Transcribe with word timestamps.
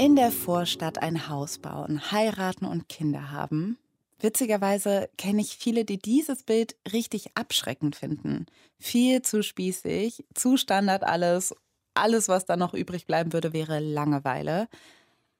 In 0.00 0.16
der 0.16 0.32
Vorstadt 0.32 1.02
ein 1.02 1.28
Haus 1.28 1.58
bauen, 1.58 2.10
heiraten 2.10 2.64
und 2.64 2.88
Kinder 2.88 3.32
haben. 3.32 3.76
Witzigerweise 4.18 5.10
kenne 5.18 5.42
ich 5.42 5.58
viele, 5.58 5.84
die 5.84 5.98
dieses 5.98 6.42
Bild 6.42 6.74
richtig 6.90 7.36
abschreckend 7.36 7.96
finden. 7.96 8.46
Viel 8.78 9.20
zu 9.20 9.42
spießig, 9.42 10.24
zu 10.32 10.56
Standard 10.56 11.04
alles. 11.04 11.54
Alles, 11.92 12.28
was 12.28 12.46
da 12.46 12.56
noch 12.56 12.72
übrig 12.72 13.04
bleiben 13.04 13.34
würde, 13.34 13.52
wäre 13.52 13.78
Langeweile. 13.78 14.68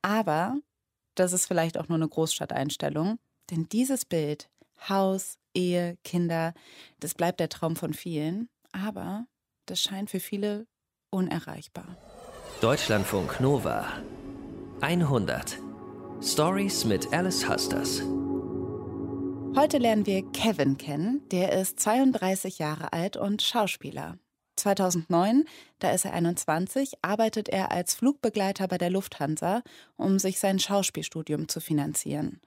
Aber 0.03 0.59
das 1.15 1.33
ist 1.33 1.47
vielleicht 1.47 1.79
auch 1.79 1.89
nur 1.89 1.97
eine 1.97 2.09
Großstadteinstellung. 2.09 3.19
Denn 3.51 3.67
dieses 3.71 4.05
Bild, 4.05 4.51
Haus, 4.91 5.39
Ehe, 5.55 5.97
Kinder, 6.05 6.53
das 6.99 7.15
bleibt 7.15 7.41
der 7.41 7.49
Traum 7.49 7.77
von 7.77 7.95
vielen. 7.95 8.51
Aber 8.73 9.25
das 9.65 9.81
scheint 9.81 10.11
für 10.11 10.21
viele 10.21 10.67
unerreichbar. 11.09 11.97
Deutschlandfunk 12.61 13.41
Nova 13.41 13.87
100 14.83 15.59
Stories 16.23 16.87
mit 16.87 17.13
Alice 17.13 17.47
Husters. 17.47 18.01
Heute 19.55 19.77
lernen 19.77 20.07
wir 20.07 20.23
Kevin 20.33 20.79
kennen. 20.79 21.21
Der 21.29 21.53
ist 21.53 21.79
32 21.81 22.59
Jahre 22.59 22.95
alt 22.95 23.19
und 23.19 23.43
Schauspieler. 23.43 24.17
2009, 24.57 25.45
da 25.81 25.91
ist 25.91 26.07
er 26.07 26.15
21, 26.15 26.95
arbeitet 27.03 27.51
er 27.51 27.71
als 27.73 27.95
Flugbegleiter 27.95 28.69
bei 28.69 28.79
der 28.79 28.89
Lufthansa, 28.89 29.63
um 29.99 30.19
sich 30.19 30.39
sein 30.39 30.59
Schauspielstudium 30.59 31.49
zu 31.49 31.61
finanzieren. 31.61 32.41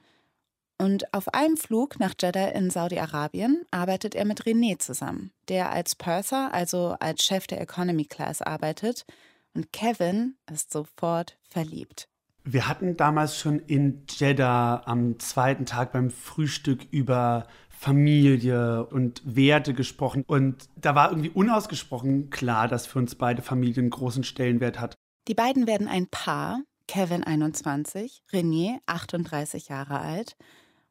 Und 0.79 1.13
auf 1.13 1.31
einem 1.35 1.55
Flug 1.55 1.99
nach 1.99 2.15
Jeddah 2.19 2.49
in 2.49 2.71
Saudi-Arabien 2.71 3.61
arbeitet 3.69 4.15
er 4.15 4.25
mit 4.25 4.41
René 4.41 4.79
zusammen, 4.79 5.31
der 5.49 5.71
als 5.71 5.93
Purser, 5.93 6.51
also 6.51 6.95
als 6.99 7.23
Chef 7.23 7.45
der 7.45 7.61
Economy 7.61 8.05
Class 8.05 8.41
arbeitet. 8.41 9.05
Und 9.53 9.71
Kevin 9.71 10.35
ist 10.51 10.73
sofort 10.73 11.37
verliebt. 11.47 12.09
Wir 12.45 12.67
hatten 12.67 12.97
damals 12.97 13.37
schon 13.37 13.59
in 13.59 14.03
Jeddah 14.09 14.83
am 14.85 15.17
zweiten 15.19 15.65
Tag 15.65 15.93
beim 15.93 16.09
Frühstück 16.09 16.85
über 16.91 17.47
Familie 17.69 18.85
und 18.85 19.21
Werte 19.23 19.73
gesprochen. 19.73 20.23
Und 20.27 20.67
da 20.75 20.95
war 20.95 21.09
irgendwie 21.09 21.29
unausgesprochen 21.29 22.29
klar, 22.29 22.67
dass 22.67 22.85
für 22.85 22.99
uns 22.99 23.15
beide 23.15 23.41
Familien 23.41 23.89
großen 23.89 24.23
Stellenwert 24.23 24.79
hat. 24.79 24.95
Die 25.27 25.33
beiden 25.33 25.67
werden 25.67 25.87
ein 25.87 26.07
Paar, 26.07 26.61
Kevin 26.87 27.23
21, 27.23 28.23
René 28.31 28.77
38 28.85 29.69
Jahre 29.69 29.99
alt. 29.99 30.35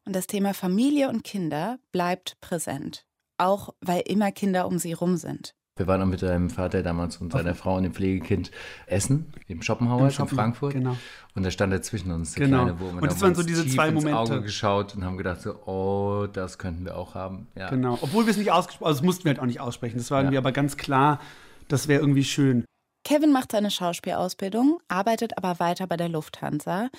Und 0.05 0.15
das 0.15 0.27
Thema 0.27 0.53
Familie 0.53 1.09
und 1.09 1.23
Kinder 1.23 1.79
bleibt 1.91 2.39
präsent, 2.41 3.05
auch 3.37 3.73
weil 3.79 4.01
immer 4.05 4.31
Kinder 4.31 4.67
um 4.67 4.79
sie 4.79 4.93
rum 4.93 5.17
sind. 5.17 5.53
Wir 5.75 5.87
waren 5.87 6.03
auch 6.03 6.05
mit 6.05 6.21
deinem 6.21 6.51
Vater 6.51 6.83
damals 6.83 7.17
und 7.17 7.33
seiner 7.33 7.55
Frau 7.55 7.77
und 7.77 7.83
dem 7.83 7.93
Pflegekind 7.93 8.51
essen 8.85 9.33
im 9.47 9.63
Schopenhauer 9.63 10.05
in 10.05 10.27
Frankfurt. 10.27 10.73
Genau. 10.73 10.95
Und 11.33 11.43
da 11.43 11.49
stand 11.49 11.73
er 11.73 11.81
zwischen 11.81 12.11
uns, 12.11 12.33
der 12.35 12.45
genau. 12.45 12.65
kleine 12.65 12.79
Wurm. 12.79 12.97
Und, 12.97 13.01
und 13.01 13.11
das 13.11 13.19
waren 13.21 13.33
so 13.33 13.41
diese 13.41 13.65
zwei 13.65 13.89
Momente. 13.89 14.19
Auge 14.19 14.41
geschaut 14.43 14.95
und 14.95 15.03
haben 15.03 15.17
gedacht 15.17 15.41
so, 15.41 15.55
oh, 15.65 16.27
das 16.31 16.59
könnten 16.59 16.85
wir 16.85 16.95
auch 16.95 17.15
haben. 17.15 17.47
Ja. 17.55 17.71
Genau. 17.71 17.97
Obwohl 18.01 18.27
wir 18.27 18.31
es 18.31 18.37
nicht 18.37 18.51
ausgesprochen, 18.51 18.87
also 18.87 18.99
das 18.99 19.05
mussten 19.05 19.23
wir 19.23 19.31
halt 19.31 19.39
auch 19.39 19.47
nicht 19.47 19.61
aussprechen. 19.61 19.97
Das 19.97 20.11
war 20.11 20.19
irgendwie 20.19 20.35
ja. 20.35 20.41
aber 20.41 20.51
ganz 20.51 20.77
klar, 20.77 21.19
das 21.69 21.87
wäre 21.87 22.01
irgendwie 22.01 22.23
schön. 22.23 22.65
Kevin 23.03 23.31
macht 23.31 23.51
seine 23.51 23.71
Schauspielausbildung, 23.71 24.79
arbeitet 24.87 25.39
aber 25.39 25.59
weiter 25.59 25.87
bei 25.87 25.97
der 25.97 26.07
Lufthansa 26.07 26.89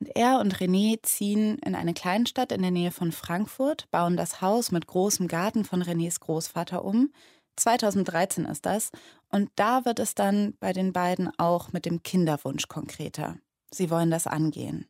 und 0.00 0.10
er 0.16 0.40
und 0.40 0.56
René 0.56 0.98
ziehen 1.02 1.58
in 1.64 1.76
eine 1.76 1.94
Kleinstadt 1.94 2.50
in 2.50 2.62
der 2.62 2.72
Nähe 2.72 2.90
von 2.90 3.12
Frankfurt, 3.12 3.88
bauen 3.92 4.16
das 4.16 4.40
Haus 4.40 4.72
mit 4.72 4.88
großem 4.88 5.28
Garten 5.28 5.64
von 5.64 5.82
Renés 5.82 6.18
Großvater 6.18 6.84
um. 6.84 7.12
2013 7.56 8.44
ist 8.44 8.66
das. 8.66 8.90
Und 9.30 9.50
da 9.56 9.84
wird 9.84 9.98
es 9.98 10.14
dann 10.14 10.54
bei 10.60 10.72
den 10.72 10.92
beiden 10.92 11.30
auch 11.38 11.72
mit 11.72 11.86
dem 11.86 12.02
Kinderwunsch 12.02 12.68
konkreter. 12.68 13.36
Sie 13.70 13.90
wollen 13.90 14.10
das 14.10 14.26
angehen. 14.26 14.86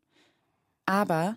Aber 0.86 1.36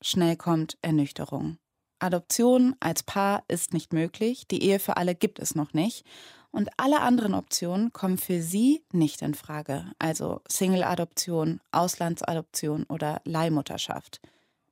schnell 0.00 0.36
kommt 0.36 0.78
Ernüchterung. 0.82 1.58
Adoption 1.98 2.76
als 2.80 3.02
Paar 3.02 3.44
ist 3.48 3.72
nicht 3.72 3.92
möglich, 3.92 4.46
die 4.46 4.62
Ehe 4.62 4.78
für 4.78 4.96
alle 4.96 5.14
gibt 5.14 5.38
es 5.38 5.54
noch 5.54 5.72
nicht 5.72 6.04
und 6.50 6.68
alle 6.76 7.00
anderen 7.00 7.34
Optionen 7.34 7.92
kommen 7.92 8.18
für 8.18 8.42
sie 8.42 8.84
nicht 8.92 9.22
in 9.22 9.34
Frage, 9.34 9.90
also 9.98 10.40
Single-Adoption, 10.48 11.60
Auslandsadoption 11.72 12.84
oder 12.84 13.20
Leihmutterschaft. 13.24 14.20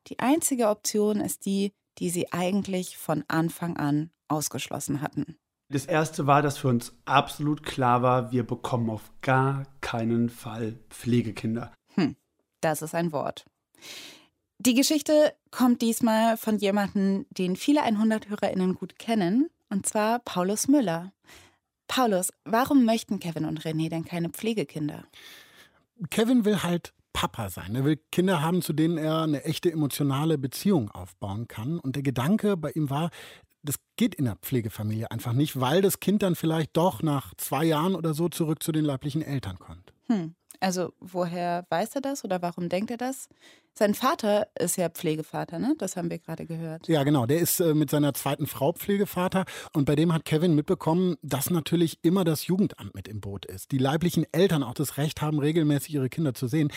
Die 0.07 0.19
einzige 0.19 0.69
Option 0.69 1.21
ist 1.21 1.47
die, 1.47 1.73
die 1.99 2.11
sie 2.11 2.33
eigentlich 2.33 2.99
von 2.99 3.25
Anfang 3.29 3.77
an 3.77 4.11
ausgeschlossen 4.29 5.01
hatten. 5.01 5.37
Das 5.73 5.87
erste 5.87 6.27
war, 6.27 6.43
dass 6.43 6.59
für 6.59 6.69
uns 6.69 6.93
absolut 7.07 7.63
klar 7.63 8.03
war, 8.03 8.31
wir 8.31 8.47
bekommen 8.47 8.91
auf 8.91 9.11
gar 9.23 9.65
keinen 9.81 10.29
Fall 10.29 10.79
Pflegekinder. 10.91 11.73
Hm, 11.95 12.15
das 12.61 12.83
ist 12.83 12.95
ein 12.95 13.11
Wort. 13.11 13.47
Die 14.59 14.75
Geschichte 14.75 15.33
kommt 15.51 15.81
diesmal 15.81 16.37
von 16.37 16.59
jemandem, 16.59 17.25
den 17.31 17.57
viele 17.57 17.81
100-HörerInnen 17.85 18.75
gut 18.75 18.99
kennen, 18.99 19.49
und 19.71 19.87
zwar 19.87 20.19
Paulus 20.19 20.69
Müller. 20.69 21.11
Paulus, 21.89 22.35
warum 22.45 22.85
möchten 22.85 23.19
Kevin 23.19 23.47
und 23.47 23.63
René 23.63 23.89
denn 23.89 24.05
keine 24.05 24.29
Pflegekinder? 24.29 25.05
Kevin 26.11 26.45
will 26.45 26.63
halt 26.63 26.93
Papa 27.15 27.49
sein. 27.49 27.75
Er 27.75 27.85
will 27.85 27.99
Kinder 28.11 28.43
haben, 28.43 28.61
zu 28.61 28.75
denen 28.75 28.99
er 28.99 29.23
eine 29.23 29.45
echte 29.45 29.73
emotionale 29.73 30.37
Beziehung 30.37 30.91
aufbauen 30.91 31.49
kann. 31.49 31.79
Und 31.79 31.97
der 31.97 32.03
Gedanke 32.03 32.59
bei 32.59 32.71
ihm 32.73 32.91
war, 32.91 33.11
geht 34.03 34.17
in 34.17 34.25
der 34.25 34.35
Pflegefamilie 34.35 35.13
einfach 35.13 35.33
nicht, 35.33 35.61
weil 35.61 35.81
das 35.81 36.01
Kind 36.01 36.25
dann 36.25 36.35
vielleicht 36.35 36.77
doch 36.77 37.05
nach 37.05 37.35
zwei 37.37 37.65
Jahren 37.65 37.95
oder 37.95 38.15
so 38.15 38.29
zurück 38.29 38.61
zu 38.61 38.73
den 38.73 38.85
leiblichen 38.85 39.23
Eltern 39.23 39.61
kommt. 39.61 39.93
Hm. 40.09 40.35
Also 40.59 40.93
woher 40.99 41.67
weiß 41.71 41.95
er 41.95 42.01
das 42.01 42.25
oder 42.25 42.43
warum 42.43 42.69
denkt 42.69 42.91
er 42.91 42.97
das? 42.97 43.29
Sein 43.75 43.95
Vater 43.95 44.49
ist 44.59 44.77
ja 44.77 44.89
Pflegevater, 44.89 45.61
ne? 45.61 45.77
Das 45.79 45.97
haben 45.97 46.11
wir 46.11 46.19
gerade 46.19 46.47
gehört. 46.47 46.89
Ja, 46.89 47.05
genau. 47.05 47.27
Der 47.27 47.39
ist 47.39 47.61
äh, 47.61 47.75
mit 47.75 47.91
seiner 47.91 48.13
zweiten 48.13 48.49
Frau 48.49 48.73
Pflegevater 48.73 49.45
und 49.73 49.85
bei 49.85 49.95
dem 49.95 50.13
hat 50.13 50.25
Kevin 50.25 50.57
mitbekommen, 50.57 51.15
dass 51.23 51.51
natürlich 51.51 52.01
immer 52.03 52.25
das 52.25 52.49
Jugendamt 52.49 52.97
mit 52.97 53.07
im 53.07 53.21
Boot 53.21 53.47
ist. 53.47 53.71
Die 53.71 53.79
leiblichen 53.79 54.27
Eltern 54.33 54.65
auch 54.65 54.75
das 54.75 54.97
Recht 54.97 55.23
haben, 55.23 55.39
regelmäßig 55.39 55.95
ihre 55.95 56.09
Kinder 56.09 56.35
zu 56.35 56.49
sehen. 56.49 56.73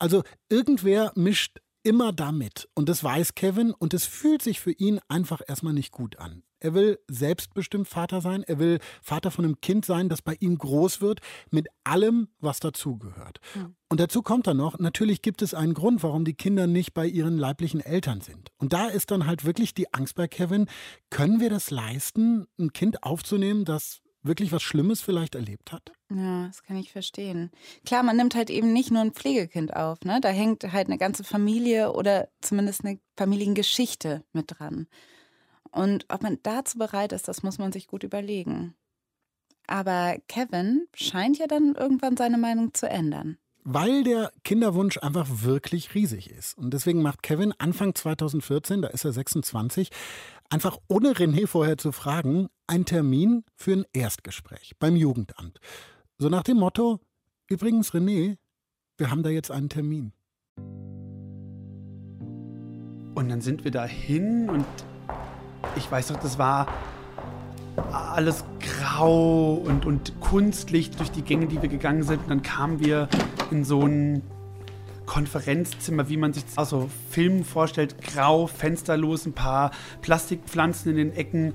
Also 0.00 0.24
irgendwer 0.48 1.12
mischt 1.14 1.60
immer 1.84 2.12
damit. 2.12 2.68
Und 2.74 2.88
das 2.88 3.04
weiß 3.04 3.36
Kevin 3.36 3.70
und 3.72 3.94
es 3.94 4.06
fühlt 4.06 4.42
sich 4.42 4.58
für 4.58 4.72
ihn 4.72 4.98
einfach 5.06 5.40
erstmal 5.46 5.74
nicht 5.74 5.92
gut 5.92 6.18
an. 6.18 6.42
Er 6.64 6.72
will 6.72 6.98
selbstbestimmt 7.08 7.86
Vater 7.86 8.22
sein. 8.22 8.42
Er 8.42 8.58
will 8.58 8.78
Vater 9.02 9.30
von 9.30 9.44
einem 9.44 9.60
Kind 9.60 9.84
sein, 9.84 10.08
das 10.08 10.22
bei 10.22 10.34
ihm 10.40 10.56
groß 10.56 11.02
wird, 11.02 11.20
mit 11.50 11.68
allem, 11.84 12.28
was 12.40 12.58
dazugehört. 12.58 13.38
Mhm. 13.54 13.76
Und 13.90 14.00
dazu 14.00 14.22
kommt 14.22 14.46
dann 14.46 14.56
noch, 14.56 14.78
natürlich 14.78 15.20
gibt 15.20 15.42
es 15.42 15.52
einen 15.52 15.74
Grund, 15.74 16.02
warum 16.02 16.24
die 16.24 16.32
Kinder 16.32 16.66
nicht 16.66 16.94
bei 16.94 17.06
ihren 17.06 17.36
leiblichen 17.36 17.80
Eltern 17.80 18.22
sind. 18.22 18.48
Und 18.56 18.72
da 18.72 18.88
ist 18.88 19.10
dann 19.10 19.26
halt 19.26 19.44
wirklich 19.44 19.74
die 19.74 19.92
Angst 19.92 20.14
bei 20.14 20.26
Kevin, 20.26 20.66
können 21.10 21.38
wir 21.38 21.50
das 21.50 21.70
leisten, 21.70 22.46
ein 22.58 22.72
Kind 22.72 23.02
aufzunehmen, 23.02 23.66
das 23.66 24.00
wirklich 24.22 24.50
was 24.50 24.62
Schlimmes 24.62 25.02
vielleicht 25.02 25.34
erlebt 25.34 25.70
hat? 25.70 25.92
Ja, 26.10 26.46
das 26.46 26.62
kann 26.62 26.78
ich 26.78 26.92
verstehen. 26.92 27.50
Klar, 27.84 28.02
man 28.02 28.16
nimmt 28.16 28.34
halt 28.34 28.48
eben 28.48 28.72
nicht 28.72 28.90
nur 28.90 29.02
ein 29.02 29.12
Pflegekind 29.12 29.76
auf, 29.76 30.00
ne? 30.06 30.18
Da 30.22 30.30
hängt 30.30 30.64
halt 30.72 30.88
eine 30.88 30.96
ganze 30.96 31.24
Familie 31.24 31.92
oder 31.92 32.28
zumindest 32.40 32.86
eine 32.86 32.98
Familiengeschichte 33.18 34.24
mit 34.32 34.46
dran. 34.48 34.86
Und 35.74 36.06
ob 36.08 36.22
man 36.22 36.38
dazu 36.42 36.78
bereit 36.78 37.12
ist, 37.12 37.26
das 37.26 37.42
muss 37.42 37.58
man 37.58 37.72
sich 37.72 37.88
gut 37.88 38.04
überlegen. 38.04 38.74
Aber 39.66 40.16
Kevin 40.28 40.86
scheint 40.94 41.38
ja 41.38 41.46
dann 41.46 41.74
irgendwann 41.74 42.16
seine 42.16 42.38
Meinung 42.38 42.74
zu 42.74 42.88
ändern. 42.88 43.38
Weil 43.64 44.04
der 44.04 44.30
Kinderwunsch 44.44 44.98
einfach 44.98 45.26
wirklich 45.42 45.94
riesig 45.94 46.30
ist. 46.30 46.56
Und 46.56 46.74
deswegen 46.74 47.02
macht 47.02 47.22
Kevin 47.22 47.52
Anfang 47.58 47.94
2014, 47.94 48.82
da 48.82 48.88
ist 48.88 49.04
er 49.04 49.12
26, 49.12 49.90
einfach 50.50 50.78
ohne 50.86 51.12
René 51.12 51.46
vorher 51.46 51.78
zu 51.78 51.90
fragen, 51.90 52.48
einen 52.66 52.84
Termin 52.84 53.44
für 53.56 53.72
ein 53.72 53.86
Erstgespräch 53.92 54.74
beim 54.78 54.96
Jugendamt. 54.96 55.60
So 56.18 56.28
nach 56.28 56.42
dem 56.42 56.58
Motto, 56.58 57.00
übrigens 57.48 57.92
René, 57.92 58.36
wir 58.98 59.10
haben 59.10 59.22
da 59.22 59.30
jetzt 59.30 59.50
einen 59.50 59.70
Termin. 59.70 60.12
Und 63.16 63.28
dann 63.28 63.40
sind 63.40 63.64
wir 63.64 63.70
da 63.70 63.86
hin 63.86 64.50
und 64.50 64.66
ich 65.76 65.90
weiß 65.90 66.10
noch, 66.10 66.20
das 66.20 66.38
war 66.38 66.66
alles 67.92 68.44
grau 68.60 69.54
und, 69.54 69.86
und 69.86 70.20
Kunstlicht 70.20 70.98
durch 70.98 71.10
die 71.10 71.22
Gänge, 71.22 71.46
die 71.46 71.60
wir 71.60 71.68
gegangen 71.68 72.02
sind. 72.02 72.22
Und 72.22 72.30
dann 72.30 72.42
kamen 72.42 72.80
wir 72.80 73.08
in 73.50 73.64
so 73.64 73.82
ein 73.82 74.22
Konferenzzimmer, 75.06 76.08
wie 76.08 76.16
man 76.16 76.32
sich 76.32 76.44
aus 76.56 76.70
so 76.70 76.88
Filmen 77.10 77.44
vorstellt. 77.44 77.96
Grau, 78.02 78.46
fensterlos, 78.46 79.26
ein 79.26 79.32
paar 79.32 79.70
Plastikpflanzen 80.02 80.92
in 80.92 80.96
den 80.96 81.12
Ecken. 81.12 81.54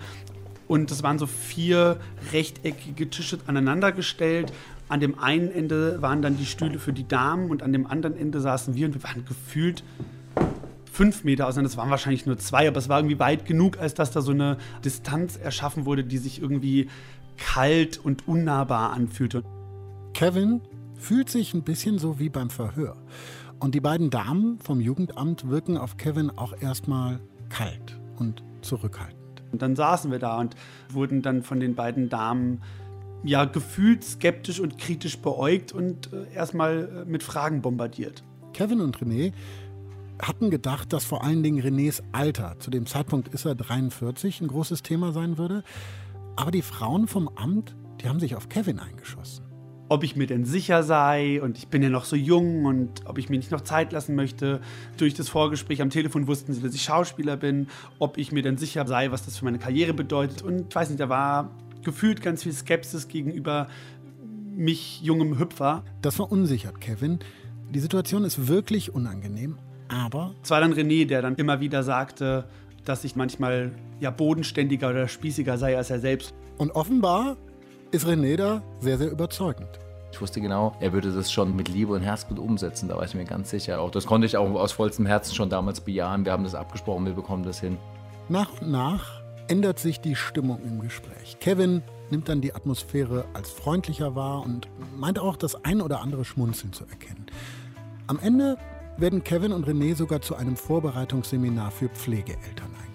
Und 0.68 0.92
es 0.92 1.02
waren 1.02 1.18
so 1.18 1.26
vier 1.26 2.00
rechteckige 2.32 3.10
Tische 3.10 3.40
aneinandergestellt. 3.48 4.54
An 4.88 5.00
dem 5.00 5.18
einen 5.20 5.52
Ende 5.52 6.02
waren 6.02 6.22
dann 6.22 6.38
die 6.38 6.46
Stühle 6.46 6.80
für 6.80 6.94
die 6.94 7.08
Damen 7.08 7.50
und 7.50 7.64
an 7.64 7.74
dem 7.74 7.88
anderen 7.88 8.18
Ende 8.18 8.40
saßen 8.40 8.76
wir 8.76 8.88
und 8.88 8.96
wir 8.96 9.04
waren 9.04 9.26
gefühlt 9.26 9.84
fünf 11.00 11.24
Meter 11.24 11.48
auseinander. 11.48 11.70
Das 11.70 11.78
waren 11.78 11.90
wahrscheinlich 11.90 12.26
nur 12.26 12.38
zwei, 12.38 12.68
aber 12.68 12.78
es 12.78 12.90
war 12.90 13.00
irgendwie 13.00 13.20
weit 13.20 13.46
genug, 13.46 13.80
als 13.80 13.94
dass 13.94 14.12
da 14.12 14.20
so 14.20 14.32
eine 14.32 14.58
Distanz 14.84 15.38
erschaffen 15.38 15.86
wurde, 15.86 16.04
die 16.04 16.18
sich 16.18 16.42
irgendwie 16.42 16.90
kalt 17.38 17.98
und 18.04 18.28
unnahbar 18.28 18.92
anfühlte. 18.92 19.46
Kevin 20.14 20.60
fühlt 20.96 21.30
sich 21.30 21.54
ein 21.54 21.64
bisschen 21.64 22.00
so 22.00 22.20
wie 22.20 22.28
beim 22.28 22.50
Verhör. 22.50 22.98
Und 23.62 23.76
die 23.76 23.80
beiden 23.80 24.10
Damen 24.10 24.60
vom 24.60 24.82
Jugendamt 24.82 25.50
wirken 25.50 25.78
auf 25.78 25.96
Kevin 25.96 26.32
auch 26.32 26.54
erstmal 26.60 27.22
kalt 27.48 27.98
und 28.18 28.44
zurückhaltend. 28.60 29.42
Und 29.54 29.62
dann 29.62 29.78
saßen 29.78 30.12
wir 30.12 30.20
da 30.20 30.38
und 30.38 30.58
wurden 30.92 31.22
dann 31.22 31.44
von 31.44 31.62
den 31.62 31.76
beiden 31.76 32.10
Damen 32.10 32.62
ja 33.24 33.46
gefühlt 33.46 34.04
skeptisch 34.04 34.60
und 34.60 34.78
kritisch 34.78 35.18
beäugt 35.20 35.72
und 35.72 36.12
äh, 36.12 36.34
erstmal 36.36 37.06
äh, 37.08 37.10
mit 37.10 37.24
Fragen 37.24 37.62
bombardiert. 37.62 38.22
Kevin 38.52 38.82
und 38.82 38.98
René 38.98 39.32
hatten 40.22 40.50
gedacht, 40.50 40.94
dass 40.94 41.06
vor 41.06 41.24
allen 41.24 41.44
Dingen 41.44 41.62
Renés 41.64 42.02
Alter, 42.12 42.58
zu 42.60 42.70
dem 42.70 42.86
Zeitpunkt 42.86 43.30
ist 43.30 43.46
er 43.46 43.56
43, 43.56 44.42
ein 44.42 44.48
großes 44.48 44.84
Thema 44.84 45.12
sein 45.12 45.38
würde. 45.38 45.64
Aber 46.36 46.52
die 46.52 46.62
Frauen 46.62 47.08
vom 47.08 47.30
Amt, 47.36 47.76
die 48.02 48.10
haben 48.10 48.20
sich 48.20 48.36
auf 48.36 48.50
Kevin 48.50 48.80
eingeschossen. 48.80 49.46
Ob 49.92 50.04
ich 50.04 50.16
mir 50.16 50.28
denn 50.28 50.46
sicher 50.46 50.84
sei 50.84 51.42
und 51.42 51.58
ich 51.58 51.68
bin 51.68 51.82
ja 51.82 51.90
noch 51.90 52.06
so 52.06 52.16
jung 52.16 52.66
und 52.66 53.06
ob 53.06 53.18
ich 53.18 53.30
mir 53.30 53.38
nicht 53.38 53.50
noch 53.52 53.62
Zeit 53.62 53.92
lassen 53.92 54.14
möchte. 54.16 54.62
Durch 54.98 55.16
das 55.16 55.30
Vorgespräch 55.30 55.82
am 55.82 55.90
Telefon 55.90 56.28
wussten 56.28 56.54
sie, 56.54 56.62
dass 56.62 56.76
ich 56.76 56.84
Schauspieler 56.84 57.38
bin, 57.38 57.68
ob 57.98 58.18
ich 58.18 58.32
mir 58.32 58.44
denn 58.44 58.58
sicher 58.58 58.86
sei, 58.86 59.12
was 59.12 59.26
das 59.26 59.38
für 59.38 59.46
meine 59.46 59.58
Karriere 59.58 59.94
bedeutet. 59.94 60.44
Und 60.44 60.68
ich 60.70 60.76
weiß 60.76 60.90
nicht, 60.90 61.00
da 61.00 61.10
war 61.10 61.50
gefühlt 61.84 62.22
ganz 62.22 62.44
viel 62.44 62.54
Skepsis 62.54 63.08
gegenüber 63.08 63.68
mich, 64.56 65.02
jungem 65.02 65.40
Hüpfer. 65.40 65.84
Das 66.02 66.18
verunsichert 66.18 66.82
Kevin. 66.82 67.20
Die 67.72 67.80
Situation 67.80 68.24
ist 68.24 68.48
wirklich 68.48 68.94
unangenehm, 68.94 69.58
aber. 69.90 70.34
Es 70.44 70.50
war 70.50 70.62
dann 70.62 70.74
René, 70.74 71.06
der 71.06 71.22
dann 71.22 71.36
immer 71.36 71.60
wieder 71.60 71.84
sagte, 71.84 72.46
dass 72.86 73.04
ich 73.04 73.16
manchmal 73.16 73.72
ja 74.00 74.12
bodenständiger 74.12 74.90
oder 74.90 75.08
spießiger 75.08 75.58
sei 75.58 75.78
als 75.78 75.90
er 75.90 76.00
selbst. 76.00 76.34
Und 76.58 76.72
offenbar 76.72 77.38
ist 77.92 78.06
René 78.06 78.38
da 78.38 78.62
sehr, 78.80 78.98
sehr 78.98 79.12
überzeugend. 79.12 79.80
Ich 80.12 80.22
wusste 80.22 80.42
genau, 80.42 80.76
er 80.80 80.92
würde 80.92 81.12
das 81.12 81.32
schon 81.32 81.56
mit 81.56 81.70
Liebe 81.70 81.94
und 81.94 82.02
Herzblut 82.02 82.40
umsetzen, 82.40 82.90
da 82.90 82.98
war 82.98 83.06
ich 83.06 83.14
mir 83.14 83.26
ganz 83.26 83.52
sicher. 83.52 83.80
Auch 83.80 83.92
das 83.92 84.06
konnte 84.06 84.26
ich 84.26 84.38
auch 84.38 84.50
aus 84.56 84.72
vollstem 84.72 85.06
Herzen 85.06 85.36
schon 85.36 85.50
damals 85.50 85.82
bejahen. 85.82 86.26
Wir 86.26 86.32
haben 86.32 86.44
das 86.44 86.56
abgesprochen, 86.56 87.06
wir 87.06 87.14
bekommen 87.14 87.44
das 87.44 87.60
hin. 87.60 87.78
Nach 88.28 88.60
und 88.60 88.72
nach 88.72 89.22
ändert 89.48 89.80
sich 89.80 90.02
die 90.02 90.16
Stimmung 90.16 90.62
im 90.64 90.82
Gespräch. 90.82 91.38
Kevin 91.40 91.84
nimmt 92.12 92.30
dann 92.30 92.42
die 92.42 92.54
Atmosphäre 92.54 93.26
als 93.34 93.52
freundlicher 93.52 94.16
wahr 94.16 94.44
und 94.44 94.68
meint 94.98 95.20
auch 95.20 95.36
das 95.36 95.64
ein 95.64 95.82
oder 95.82 96.02
andere 96.02 96.26
Schmunzeln 96.26 96.74
zu 96.74 96.86
erkennen. 96.86 97.28
Am 98.08 98.20
Ende 98.20 98.58
werden 99.02 99.24
Kevin 99.24 99.54
und 99.54 99.66
René 99.68 99.96
sogar 99.96 100.22
zu 100.22 100.36
einem 100.36 100.58
Vorbereitungsseminar 100.58 101.72
für 101.72 101.90
Pflegeeltern 101.90 102.76
eingeladen. 102.76 102.90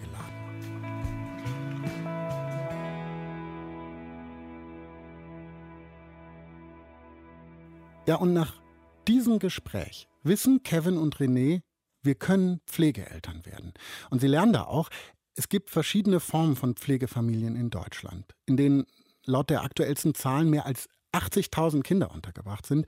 Ja, 8.06 8.16
und 8.16 8.34
nach 8.34 8.60
diesem 9.08 9.38
Gespräch 9.38 10.08
wissen 10.22 10.62
Kevin 10.62 10.98
und 10.98 11.16
René, 11.16 11.62
wir 12.02 12.14
können 12.14 12.60
Pflegeeltern 12.66 13.46
werden. 13.46 13.72
Und 14.10 14.20
sie 14.20 14.26
lernen 14.26 14.52
da 14.52 14.64
auch, 14.64 14.90
es 15.36 15.48
gibt 15.48 15.70
verschiedene 15.70 16.20
Formen 16.20 16.54
von 16.54 16.74
Pflegefamilien 16.74 17.56
in 17.56 17.70
Deutschland, 17.70 18.34
in 18.46 18.56
denen 18.56 18.86
laut 19.24 19.48
der 19.48 19.62
aktuellsten 19.62 20.14
Zahlen 20.14 20.50
mehr 20.50 20.66
als 20.66 20.88
80.000 21.12 21.82
Kinder 21.82 22.10
untergebracht 22.10 22.66
sind, 22.66 22.86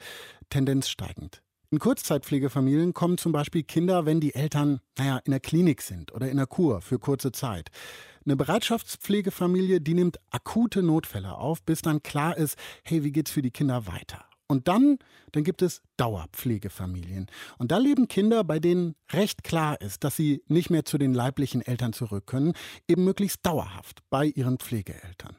Tendenz 0.50 0.88
steigend. 0.88 1.42
In 1.70 1.80
Kurzzeitpflegefamilien 1.80 2.94
kommen 2.94 3.18
zum 3.18 3.32
Beispiel 3.32 3.64
Kinder, 3.64 4.06
wenn 4.06 4.20
die 4.20 4.34
Eltern, 4.34 4.80
naja, 4.96 5.18
in 5.24 5.32
der 5.32 5.40
Klinik 5.40 5.82
sind 5.82 6.12
oder 6.14 6.30
in 6.30 6.36
der 6.36 6.46
Kur 6.46 6.80
für 6.80 7.00
kurze 7.00 7.32
Zeit. 7.32 7.70
Eine 8.24 8.36
Bereitschaftspflegefamilie, 8.36 9.80
die 9.80 9.94
nimmt 9.94 10.18
akute 10.30 10.82
Notfälle 10.82 11.36
auf, 11.36 11.62
bis 11.62 11.82
dann 11.82 12.02
klar 12.02 12.36
ist, 12.36 12.56
hey, 12.84 13.02
wie 13.02 13.10
geht's 13.10 13.32
für 13.32 13.42
die 13.42 13.50
Kinder 13.50 13.86
weiter? 13.86 14.24
Und 14.48 14.68
dann, 14.68 14.98
dann 15.32 15.42
gibt 15.42 15.60
es 15.60 15.82
Dauerpflegefamilien. 15.96 17.26
Und 17.58 17.72
da 17.72 17.78
leben 17.78 18.06
Kinder, 18.06 18.44
bei 18.44 18.60
denen 18.60 18.94
recht 19.12 19.42
klar 19.42 19.80
ist, 19.80 20.04
dass 20.04 20.14
sie 20.14 20.44
nicht 20.46 20.70
mehr 20.70 20.84
zu 20.84 20.98
den 20.98 21.14
leiblichen 21.14 21.62
Eltern 21.62 21.92
zurück 21.92 22.26
können, 22.26 22.52
eben 22.86 23.02
möglichst 23.02 23.44
dauerhaft 23.44 24.02
bei 24.08 24.26
ihren 24.26 24.58
Pflegeeltern. 24.58 25.36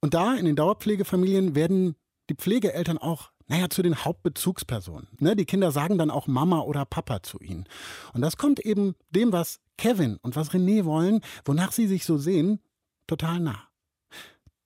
Und 0.00 0.14
da 0.14 0.34
in 0.34 0.46
den 0.46 0.56
Dauerpflegefamilien 0.56 1.54
werden 1.54 1.94
die 2.30 2.34
Pflegeeltern 2.34 2.96
auch 2.98 3.32
naja, 3.48 3.68
zu 3.70 3.82
den 3.82 4.04
Hauptbezugspersonen. 4.04 5.08
Ne, 5.18 5.36
die 5.36 5.44
Kinder 5.44 5.70
sagen 5.70 5.98
dann 5.98 6.10
auch 6.10 6.26
Mama 6.26 6.60
oder 6.60 6.84
Papa 6.84 7.22
zu 7.22 7.38
ihnen. 7.40 7.64
Und 8.12 8.20
das 8.20 8.36
kommt 8.36 8.60
eben 8.60 8.94
dem, 9.10 9.32
was 9.32 9.60
Kevin 9.76 10.16
und 10.22 10.36
was 10.36 10.50
René 10.50 10.84
wollen, 10.84 11.20
wonach 11.44 11.72
sie 11.72 11.86
sich 11.86 12.04
so 12.04 12.18
sehen, 12.18 12.60
total 13.06 13.40
nah. 13.40 13.62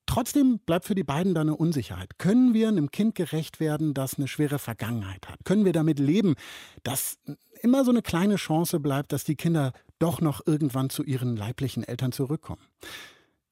Trotzdem 0.07 0.59
bleibt 0.59 0.87
für 0.87 0.97
die 0.97 1.05
beiden 1.05 1.35
da 1.35 1.43
eine 1.43 1.55
Unsicherheit. 1.55 2.19
Können 2.19 2.53
wir 2.53 2.67
einem 2.67 2.91
Kind 2.91 3.15
gerecht 3.15 3.61
werden, 3.61 3.95
das 3.95 4.19
eine 4.19 4.27
schwere 4.27 4.59
Vergangenheit 4.59 5.29
hat? 5.29 5.45
Können 5.45 5.65
wir 5.65 5.73
damit 5.73 6.01
leben, 6.01 6.35
dass 6.83 7.19
immer 7.63 7.85
so 7.85 7.93
eine 7.93 8.03
kleine 8.03 8.35
Chance 8.35 8.81
bleibt, 8.81 9.13
dass 9.13 9.23
die 9.23 9.37
Kinder 9.37 9.73
doch 10.01 10.21
noch 10.21 10.45
irgendwann 10.45 10.91
zu 10.91 11.05
ihren 11.05 11.37
leiblichen 11.37 11.85
Eltern 11.85 12.11
zurückkommen? 12.11 12.63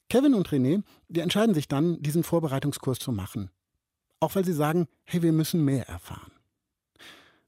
Kevin 0.09 0.35
und 0.35 0.49
René, 0.49 0.83
die 1.09 1.21
entscheiden 1.21 1.55
sich 1.55 1.69
dann, 1.69 2.03
diesen 2.03 2.25
Vorbereitungskurs 2.25 2.99
zu 2.99 3.13
machen. 3.13 3.51
Auch 4.21 4.35
weil 4.35 4.45
sie 4.45 4.53
sagen, 4.53 4.89
hey, 5.05 5.23
wir 5.23 5.33
müssen 5.33 5.65
mehr 5.65 5.89
erfahren. 5.89 6.33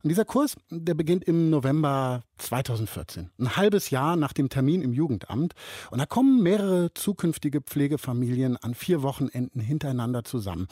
Und 0.03 0.09
dieser 0.09 0.25
Kurs, 0.25 0.57
der 0.71 0.95
beginnt 0.95 1.25
im 1.25 1.51
November 1.51 2.23
2014, 2.39 3.31
ein 3.39 3.57
halbes 3.57 3.91
Jahr 3.91 4.17
nach 4.17 4.33
dem 4.33 4.49
Termin 4.49 4.81
im 4.81 4.95
Jugendamt. 4.95 5.55
Und 5.91 5.99
da 5.99 6.07
kommen 6.07 6.43
mehrere 6.43 6.95
zukünftige 6.95 7.61
Pflegefamilien 7.61 8.57
an 8.57 8.75
vier 8.75 9.03
Wochenenden 9.03 9.61
hintereinander 9.61 10.25
zusammen. 10.25 10.69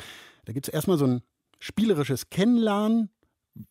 Da 0.46 0.54
gibt 0.54 0.66
es 0.66 0.72
erstmal 0.72 0.96
so 0.96 1.06
ein 1.06 1.22
spielerisches 1.58 2.30
Kennenlernen, 2.30 3.10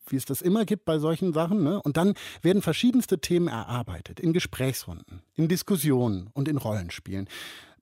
wie 0.06 0.16
es 0.16 0.26
das 0.26 0.42
immer 0.42 0.64
gibt 0.64 0.84
bei 0.84 1.00
solchen 1.00 1.32
Sachen. 1.32 1.64
Ne? 1.64 1.82
Und 1.82 1.96
dann 1.96 2.14
werden 2.40 2.62
verschiedenste 2.62 3.20
Themen 3.20 3.48
erarbeitet, 3.48 4.20
in 4.20 4.32
Gesprächsrunden, 4.32 5.22
in 5.34 5.48
Diskussionen 5.48 6.28
und 6.34 6.46
in 6.46 6.58
Rollenspielen. 6.58 7.28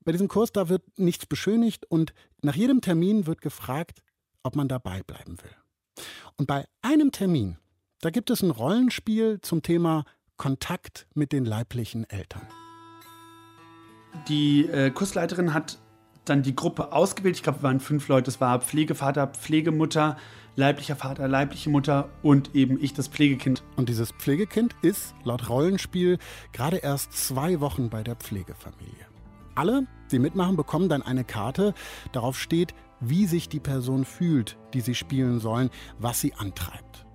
Bei 0.02 0.12
diesem 0.12 0.28
Kurs, 0.28 0.50
da 0.52 0.70
wird 0.70 0.98
nichts 0.98 1.26
beschönigt 1.26 1.84
und 1.90 2.14
nach 2.40 2.54
jedem 2.54 2.80
Termin 2.80 3.26
wird 3.26 3.42
gefragt, 3.42 4.02
ob 4.46 4.56
man 4.56 4.68
dabei 4.68 5.02
bleiben 5.02 5.36
will. 5.42 6.04
Und 6.36 6.46
bei 6.46 6.66
einem 6.82 7.12
Termin, 7.12 7.58
da 8.00 8.10
gibt 8.10 8.30
es 8.30 8.42
ein 8.42 8.50
Rollenspiel 8.50 9.40
zum 9.40 9.62
Thema 9.62 10.04
Kontakt 10.36 11.06
mit 11.14 11.32
den 11.32 11.44
leiblichen 11.44 12.08
Eltern. 12.08 12.42
Die 14.28 14.66
äh, 14.66 14.90
Kursleiterin 14.90 15.54
hat 15.54 15.78
dann 16.24 16.42
die 16.42 16.56
Gruppe 16.56 16.92
ausgewählt. 16.92 17.36
Ich 17.36 17.42
glaube, 17.42 17.60
wir 17.60 17.62
waren 17.64 17.80
fünf 17.80 18.08
Leute. 18.08 18.30
Es 18.30 18.40
war 18.40 18.60
Pflegevater, 18.60 19.28
Pflegemutter, 19.28 20.16
leiblicher 20.56 20.96
Vater, 20.96 21.28
leibliche 21.28 21.70
Mutter 21.70 22.08
und 22.22 22.54
eben 22.54 22.82
ich, 22.82 22.92
das 22.94 23.08
Pflegekind. 23.08 23.62
Und 23.76 23.88
dieses 23.88 24.12
Pflegekind 24.12 24.74
ist 24.82 25.14
laut 25.24 25.48
Rollenspiel 25.48 26.18
gerade 26.52 26.78
erst 26.78 27.12
zwei 27.12 27.60
Wochen 27.60 27.90
bei 27.90 28.02
der 28.02 28.16
Pflegefamilie. 28.16 29.06
Alle, 29.54 29.86
die 30.10 30.18
mitmachen, 30.18 30.56
bekommen 30.56 30.88
dann 30.88 31.02
eine 31.02 31.24
Karte. 31.24 31.72
Darauf 32.12 32.38
steht, 32.38 32.74
wie 33.00 33.26
sich 33.26 33.48
die 33.48 33.60
Person 33.60 34.04
fühlt, 34.04 34.56
die 34.74 34.80
sie 34.80 34.94
spielen 34.94 35.40
sollen, 35.40 35.70
was 35.98 36.20
sie 36.20 36.34
antreibt. 36.34 37.06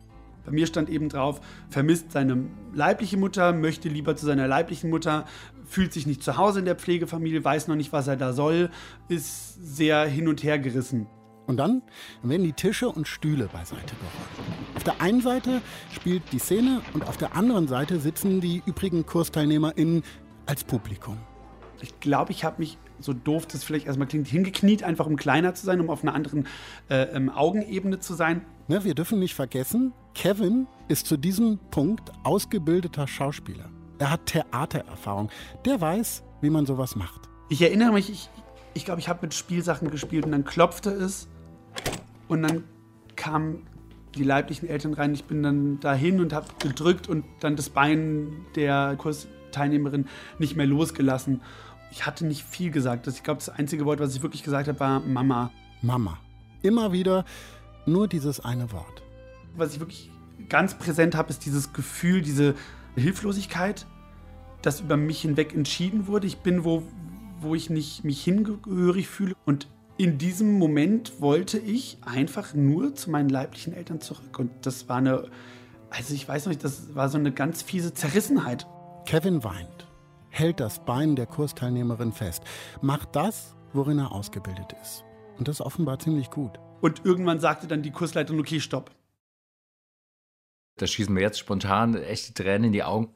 Bei 0.46 0.52
mir 0.52 0.66
stand 0.66 0.90
eben 0.90 1.10
drauf, 1.10 1.40
vermisst 1.70 2.12
seine 2.12 2.46
leibliche 2.74 3.18
Mutter, 3.18 3.54
möchte 3.54 3.90
lieber 3.90 4.16
zu 4.16 4.26
seiner 4.26 4.48
leiblichen 4.48 4.90
Mutter, 4.90 5.26
fühlt 5.66 5.94
sich 5.94 6.08
nicht 6.08 6.24
zu 6.24 6.38
Hause 6.38 6.60
in 6.60 6.66
der 6.66 6.76
Pflegefamilie, 6.76 7.44
weiß 7.44 7.68
noch 7.68 7.76
nicht, 7.76 7.94
was 7.94 8.08
er 8.08 8.18
da 8.18 8.34
soll, 8.34 8.72
ist 9.08 9.54
sehr 9.76 10.06
hin 10.06 10.28
und 10.28 10.44
her 10.44 10.58
gerissen. 10.58 11.08
Und 11.48 11.58
dann 11.58 11.82
werden 12.24 12.44
die 12.44 12.54
Tische 12.54 12.88
und 12.90 13.08
Stühle 13.08 13.48
beiseite 13.48 13.96
geräumt. 13.96 14.76
Auf 14.76 14.84
der 14.84 15.02
einen 15.02 15.22
Seite 15.22 15.62
spielt 15.92 16.24
die 16.32 16.40
Szene 16.40 16.82
und 16.94 17.08
auf 17.08 17.18
der 17.18 17.36
anderen 17.36 17.68
Seite 17.68 18.00
sitzen 18.00 18.42
die 18.42 18.64
übrigen 18.66 19.06
KursteilnehmerInnen 19.06 20.04
als 20.46 20.64
Publikum. 20.64 21.18
Ich 21.82 22.00
glaube, 22.00 22.32
ich 22.32 22.44
habe 22.44 22.56
mich, 22.60 22.78
so 23.02 23.14
doof 23.14 23.46
das 23.46 23.64
vielleicht 23.64 23.88
erstmal 23.88 24.08
klingt, 24.08 24.28
hingekniet, 24.28 24.84
einfach 24.84 25.08
um 25.08 25.16
kleiner 25.16 25.54
zu 25.54 25.66
sein, 25.66 25.80
um 25.82 25.90
auf 25.90 26.04
einer 26.04 26.14
anderen 26.14 26.48
äh, 26.90 27.04
ähm, 27.16 27.30
Augenebene 27.30 28.00
zu 28.00 28.14
sein. 28.14 28.42
Ne, 28.68 28.84
wir 28.84 28.96
dürfen 28.96 29.20
nicht 29.20 29.36
vergessen, 29.36 29.94
Kevin 30.14 30.68
ist 30.88 31.08
zu 31.08 31.18
diesem 31.18 31.60
Punkt 31.72 32.12
ausgebildeter 32.24 33.08
Schauspieler. 33.08 33.70
Er 34.00 34.12
hat 34.12 34.26
Theatererfahrung. 34.26 35.30
Der 35.66 35.80
weiß, 35.80 36.24
wie 36.42 36.50
man 36.50 36.66
sowas 36.66 36.96
macht. 36.96 37.30
Ich 37.50 37.62
erinnere 37.62 37.92
mich, 37.92 38.10
ich 38.10 38.24
glaube, 38.24 38.42
ich, 38.74 38.86
glaub, 38.86 38.98
ich 39.00 39.10
habe 39.10 39.20
mit 39.24 39.34
Spielsachen 39.34 39.92
gespielt 39.92 40.26
und 40.26 40.32
dann 40.32 40.46
klopfte 40.46 40.90
es 40.90 41.28
und 42.28 42.42
dann 42.44 42.64
kamen 43.16 43.68
die 44.16 44.24
leiblichen 44.24 44.68
Eltern 44.68 44.94
rein. 44.94 45.14
Ich 45.14 45.26
bin 45.26 45.44
dann 45.44 45.80
dahin 45.80 46.20
und 46.20 46.34
habe 46.34 46.48
gedrückt 46.60 47.08
und 47.08 47.26
dann 47.40 47.56
das 47.56 47.70
Bein 47.70 48.46
der 48.56 48.96
Kursteilnehmerin 48.98 50.08
nicht 50.40 50.56
mehr 50.56 50.66
losgelassen 50.66 51.42
ich 51.92 52.06
hatte 52.06 52.26
nicht 52.26 52.44
viel 52.44 52.72
gesagt. 52.72 53.08
Ich 53.08 53.24
glaube, 53.24 53.40
das 53.40 53.50
einzige 53.50 53.86
Wort, 53.86 54.00
was 54.00 54.16
ich 54.16 54.22
wirklich 54.24 54.44
gesagt 54.44 54.68
habe, 54.68 54.80
war 54.80 55.00
Mama. 55.02 55.52
Mama. 55.82 56.18
Immer 56.62 56.92
wieder 56.92 57.26
nur 57.86 58.08
dieses 58.08 58.40
eine 58.40 58.72
Wort. 58.72 59.04
Was 59.56 59.74
ich 59.74 59.80
wirklich 59.80 60.10
ganz 60.50 60.76
präsent 60.78 61.16
habe, 61.16 61.30
ist 61.30 61.46
dieses 61.46 61.74
Gefühl, 61.74 62.22
diese 62.22 62.56
Hilflosigkeit, 62.96 63.86
dass 64.62 64.82
über 64.82 64.98
mich 64.98 65.22
hinweg 65.22 65.54
entschieden 65.54 66.08
wurde. 66.08 66.28
Ich 66.28 66.38
bin 66.38 66.64
wo, 66.64 66.84
wo 67.40 67.56
ich 67.56 67.70
nicht 67.70 68.04
mich 68.04 68.24
hingehörig 68.24 69.08
fühle. 69.08 69.34
Und 69.46 69.68
in 69.98 70.18
diesem 70.18 70.58
Moment 70.58 71.20
wollte 71.20 71.58
ich 71.58 71.98
einfach 72.06 72.54
nur 72.54 72.96
zu 72.96 73.10
meinen 73.10 73.30
leiblichen 73.30 73.74
Eltern 73.74 74.02
zurück. 74.02 74.40
Und 74.40 74.52
das 74.66 74.88
war 74.88 74.98
eine 74.98 75.30
also 75.92 76.14
ich 76.14 76.28
weiß 76.28 76.48
nicht, 76.48 76.64
das 76.64 76.96
war 76.96 77.10
so 77.10 77.18
eine 77.18 77.32
ganz 77.32 77.62
fiese 77.62 77.94
Zerrissenheit. 77.94 78.66
Kevin 79.06 79.44
weint, 79.44 79.88
hält 80.32 80.60
das 80.60 80.84
Bein 80.84 81.16
der 81.16 81.28
Kursteilnehmerin 81.28 82.12
fest, 82.12 82.44
macht 82.82 83.16
das, 83.16 83.56
worin 83.74 84.00
er 84.00 84.12
ausgebildet 84.12 84.74
ist. 84.82 85.04
Und 85.38 85.48
das 85.48 85.62
offenbar 85.62 86.00
ziemlich 86.00 86.32
gut. 86.32 86.60
Und 86.82 87.06
irgendwann 87.06 87.40
sagte 87.40 87.68
dann 87.68 87.84
die 87.84 87.92
Kursleiterin, 87.92 88.40
okay, 88.40 88.60
stopp. 88.60 88.92
Da 90.78 90.88
schießen 90.88 91.14
mir 91.14 91.22
jetzt 91.22 91.38
spontan 91.38 91.96
echte 91.96 92.34
Tränen 92.34 92.66
in 92.66 92.72
die 92.74 92.84
Augen. 92.84 93.14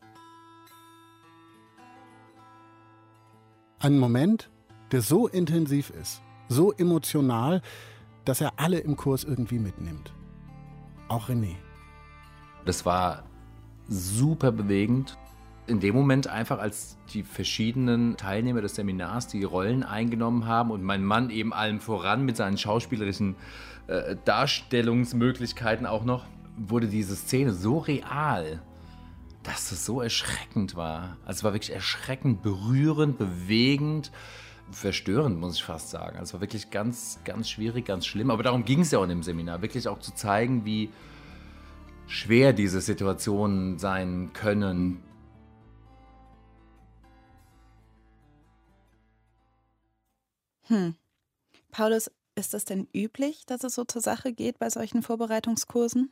Ein 3.79 3.97
Moment, 3.97 4.51
der 4.91 5.01
so 5.01 5.27
intensiv 5.27 5.89
ist, 5.89 6.21
so 6.47 6.71
emotional, 6.73 7.61
dass 8.23 8.41
er 8.41 8.53
alle 8.57 8.79
im 8.79 8.95
Kurs 8.95 9.23
irgendwie 9.23 9.59
mitnimmt. 9.59 10.13
Auch 11.07 11.29
René. 11.29 11.55
Das 12.65 12.85
war 12.85 13.23
super 13.87 14.51
bewegend. 14.51 15.17
In 15.67 15.79
dem 15.79 15.95
Moment 15.95 16.27
einfach, 16.27 16.59
als 16.59 16.97
die 17.13 17.23
verschiedenen 17.23 18.17
Teilnehmer 18.17 18.61
des 18.61 18.75
Seminars 18.75 19.27
die 19.27 19.43
Rollen 19.43 19.83
eingenommen 19.83 20.45
haben 20.45 20.69
und 20.69 20.83
mein 20.83 21.03
Mann 21.03 21.31
eben 21.31 21.53
allem 21.53 21.79
voran 21.79 22.23
mit 22.23 22.37
seinen 22.37 22.57
schauspielerischen 22.57 23.35
äh, 23.87 24.15
Darstellungsmöglichkeiten 24.25 25.85
auch 25.85 26.03
noch, 26.03 26.25
wurde 26.57 26.87
diese 26.87 27.15
Szene 27.15 27.51
so 27.51 27.79
real, 27.79 28.61
dass 29.43 29.71
es 29.71 29.85
so 29.85 30.01
erschreckend 30.01 30.75
war. 30.75 31.17
Also 31.25 31.39
es 31.39 31.43
war 31.43 31.53
wirklich 31.53 31.73
erschreckend, 31.73 32.41
berührend, 32.41 33.17
bewegend, 33.17 34.11
verstörend, 34.71 35.39
muss 35.39 35.55
ich 35.55 35.63
fast 35.63 35.89
sagen. 35.89 36.17
Also 36.17 36.23
es 36.23 36.33
war 36.33 36.41
wirklich 36.41 36.71
ganz, 36.71 37.19
ganz 37.25 37.49
schwierig, 37.49 37.85
ganz 37.85 38.05
schlimm. 38.05 38.31
Aber 38.31 38.43
darum 38.43 38.65
ging 38.65 38.81
es 38.81 38.91
ja 38.91 38.99
auch 38.99 39.03
in 39.03 39.09
dem 39.09 39.23
Seminar, 39.23 39.61
wirklich 39.61 39.87
auch 39.87 39.99
zu 39.99 40.13
zeigen, 40.13 40.65
wie 40.65 40.89
schwer 42.07 42.53
diese 42.53 42.81
Situationen 42.81 43.77
sein 43.77 44.31
können. 44.33 45.01
Hm. 50.67 50.95
Paulus, 51.71 52.09
ist 52.35 52.53
das 52.53 52.65
denn 52.65 52.87
üblich, 52.93 53.45
dass 53.45 53.63
es 53.63 53.75
so 53.75 53.85
zur 53.85 54.01
Sache 54.01 54.33
geht 54.33 54.59
bei 54.59 54.69
solchen 54.69 55.01
Vorbereitungskursen? 55.01 56.11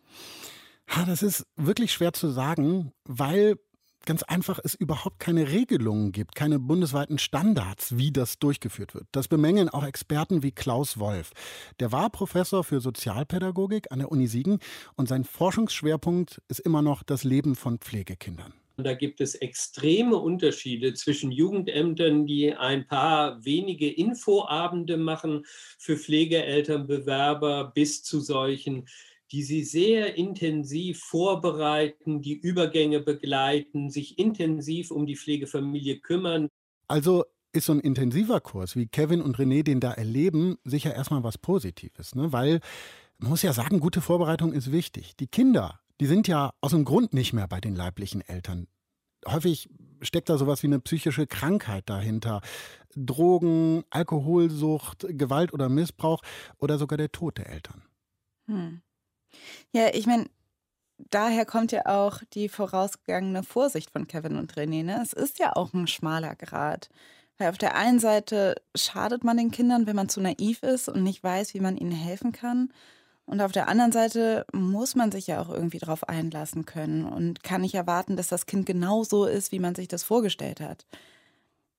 Das 1.06 1.22
ist 1.22 1.46
wirklich 1.56 1.92
schwer 1.92 2.14
zu 2.14 2.30
sagen, 2.30 2.94
weil 3.06 3.58
ganz 4.06 4.24
einfach 4.24 4.60
es 4.64 4.74
überhaupt 4.74 5.20
keine 5.20 5.50
Regelungen 5.50 6.12
gibt, 6.12 6.36
keine 6.36 6.60
bundesweiten 6.60 7.18
Standards, 7.18 7.98
wie 7.98 8.12
das 8.12 8.40
durchgeführt 8.40 8.94
wird. 8.94 9.08
Das 9.12 9.28
bemängeln 9.28 9.70
auch 9.70 9.84
Experten 9.84 10.44
wie 10.44 10.52
Klaus 10.52 11.00
Wolf. 11.00 11.32
Der 11.80 11.92
war 11.92 12.10
Professor 12.10 12.64
für 12.64 12.82
Sozialpädagogik 12.82 13.92
an 13.92 14.00
der 14.00 14.12
Uni 14.12 14.28
Siegen 14.28 14.60
und 14.96 15.08
sein 15.08 15.24
Forschungsschwerpunkt 15.24 16.42
ist 16.48 16.60
immer 16.60 16.82
noch 16.82 17.04
das 17.04 17.24
Leben 17.24 17.56
von 17.56 17.80
Pflegekindern. 17.80 18.54
Da 18.78 18.94
gibt 18.96 19.22
es 19.22 19.36
extreme 19.36 20.18
Unterschiede 20.18 20.94
zwischen 20.96 21.32
Jugendämtern, 21.32 22.26
die 22.26 22.54
ein 22.54 22.88
paar 22.88 23.44
wenige 23.46 23.92
Infoabende 23.92 24.98
machen 24.98 25.46
für 25.78 25.96
Pflegeelternbewerber, 25.96 27.72
bis 27.76 28.04
zu 28.04 28.20
solchen, 28.20 28.88
die 29.32 29.44
sie 29.44 29.64
sehr 29.64 30.16
intensiv 30.16 31.00
vorbereiten, 31.02 32.22
die 32.22 32.34
Übergänge 32.34 33.00
begleiten, 33.00 33.90
sich 33.90 34.18
intensiv 34.18 34.90
um 34.90 35.06
die 35.06 35.16
Pflegefamilie 35.16 36.00
kümmern. 36.00 36.50
Also 36.88 37.26
ist 37.52 37.68
so 37.68 37.74
ein 37.74 37.80
intensiver 37.80 38.42
Kurs, 38.42 38.76
wie 38.76 38.88
Kevin 38.88 39.22
und 39.22 39.38
René 39.38 39.64
den 39.64 39.80
da 39.80 39.92
erleben, 39.92 40.58
sicher 40.64 40.96
erstmal 40.96 41.24
was 41.24 41.38
Positives, 41.38 42.16
ne? 42.16 42.34
weil 42.34 42.60
man 43.20 43.30
muss 43.30 43.44
ja 43.44 43.54
sagen, 43.54 43.80
gute 43.80 44.02
Vorbereitung 44.02 44.52
ist 44.52 44.72
wichtig. 44.72 45.16
Die 45.16 45.28
Kinder 45.28 45.80
die 46.04 46.08
sind 46.08 46.28
ja 46.28 46.52
aus 46.60 46.72
dem 46.72 46.84
Grund 46.84 47.14
nicht 47.14 47.32
mehr 47.32 47.48
bei 47.48 47.62
den 47.62 47.78
leiblichen 47.78 48.20
Eltern. 48.20 48.68
Häufig 49.26 49.70
steckt 50.02 50.28
da 50.28 50.38
sowas 50.38 50.62
wie 50.62 50.68
eine 50.68 50.82
psychische 50.82 51.28
Krankheit 51.28 51.90
dahinter. 51.90 52.42
Drogen, 52.94 53.86
Alkoholsucht, 53.90 55.06
Gewalt 55.08 55.54
oder 55.54 55.70
Missbrauch 55.70 56.22
oder 56.58 56.78
sogar 56.78 56.98
der 56.98 57.14
Tod 57.14 57.38
der 57.38 57.48
Eltern. 57.48 57.84
Hm. 58.48 58.82
Ja, 59.72 59.94
ich 59.94 60.06
meine, 60.06 60.26
daher 60.98 61.46
kommt 61.46 61.72
ja 61.72 61.86
auch 61.86 62.20
die 62.34 62.50
vorausgegangene 62.50 63.42
Vorsicht 63.42 63.90
von 63.90 64.06
Kevin 64.06 64.36
und 64.36 64.56
René. 64.56 64.84
Ne? 64.84 65.00
Es 65.02 65.14
ist 65.14 65.40
ja 65.40 65.56
auch 65.56 65.72
ein 65.72 65.88
schmaler 65.88 66.36
Grad. 66.36 66.90
Weil 67.38 67.50
auf 67.50 67.58
der 67.58 67.78
einen 67.78 68.00
Seite 68.00 68.56
schadet 68.76 69.24
man 69.24 69.38
den 69.38 69.52
Kindern, 69.52 69.88
wenn 69.88 69.96
man 69.96 70.10
zu 70.10 70.20
naiv 70.20 70.64
ist 70.64 70.90
und 70.90 71.02
nicht 71.02 71.24
weiß, 71.24 71.54
wie 71.54 71.62
man 71.62 71.78
ihnen 71.78 71.94
helfen 71.94 72.34
kann. 72.34 72.74
Und 73.26 73.42
auf 73.42 73.52
der 73.52 73.68
anderen 73.68 73.92
Seite 73.92 74.46
muss 74.52 74.96
man 74.96 75.12
sich 75.12 75.28
ja 75.28 75.42
auch 75.42 75.50
irgendwie 75.50 75.80
darauf 75.80 76.08
einlassen 76.10 76.66
können 76.66 77.06
und 77.06 77.44
kann 77.44 77.62
nicht 77.62 77.76
erwarten, 77.76 78.18
dass 78.18 78.28
das 78.28 78.46
Kind 78.46 78.66
genau 78.66 79.04
so 79.04 79.26
ist, 79.26 79.52
wie 79.52 79.60
man 79.60 79.76
sich 79.76 79.88
das 79.88 80.04
vorgestellt 80.04 80.60
hat. 80.60 80.86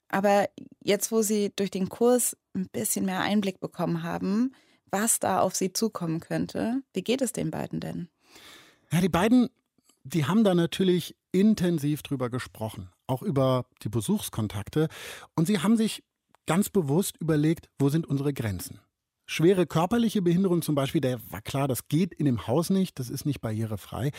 Aber 0.08 0.48
jetzt, 0.80 1.12
wo 1.12 1.22
Sie 1.22 1.52
durch 1.56 1.70
den 1.70 1.88
Kurs 1.88 2.36
ein 2.54 2.68
bisschen 2.68 3.04
mehr 3.04 3.20
Einblick 3.20 3.60
bekommen 3.60 4.02
haben, 4.02 4.52
was 4.90 5.18
da 5.18 5.40
auf 5.40 5.54
Sie 5.54 5.72
zukommen 5.72 6.20
könnte, 6.20 6.82
wie 6.92 7.02
geht 7.02 7.20
es 7.20 7.32
den 7.32 7.50
beiden 7.50 7.80
denn? 7.80 8.08
Ja, 8.92 9.00
die 9.00 9.08
beiden, 9.08 9.50
die 10.04 10.24
haben 10.24 10.44
da 10.44 10.54
natürlich 10.54 11.16
intensiv 11.32 12.02
drüber 12.02 12.30
gesprochen, 12.30 12.90
auch 13.06 13.22
über 13.22 13.66
die 13.82 13.88
Besuchskontakte. 13.88 14.88
Und 15.34 15.46
sie 15.46 15.58
haben 15.58 15.76
sich 15.76 16.04
ganz 16.46 16.68
bewusst 16.68 17.16
überlegt, 17.16 17.68
wo 17.78 17.88
sind 17.88 18.06
unsere 18.06 18.32
Grenzen? 18.32 18.78
Schwere 19.26 19.66
körperliche 19.66 20.22
Behinderung 20.22 20.62
zum 20.62 20.74
Beispiel, 20.74 21.00
da 21.00 21.16
war 21.30 21.40
klar, 21.40 21.68
das 21.68 21.88
geht 21.88 22.12
in 22.14 22.26
dem 22.26 22.46
Haus 22.46 22.70
nicht, 22.70 22.98
das 22.98 23.10
ist 23.10 23.24
nicht 23.24 23.40
barrierefrei. 23.40 24.10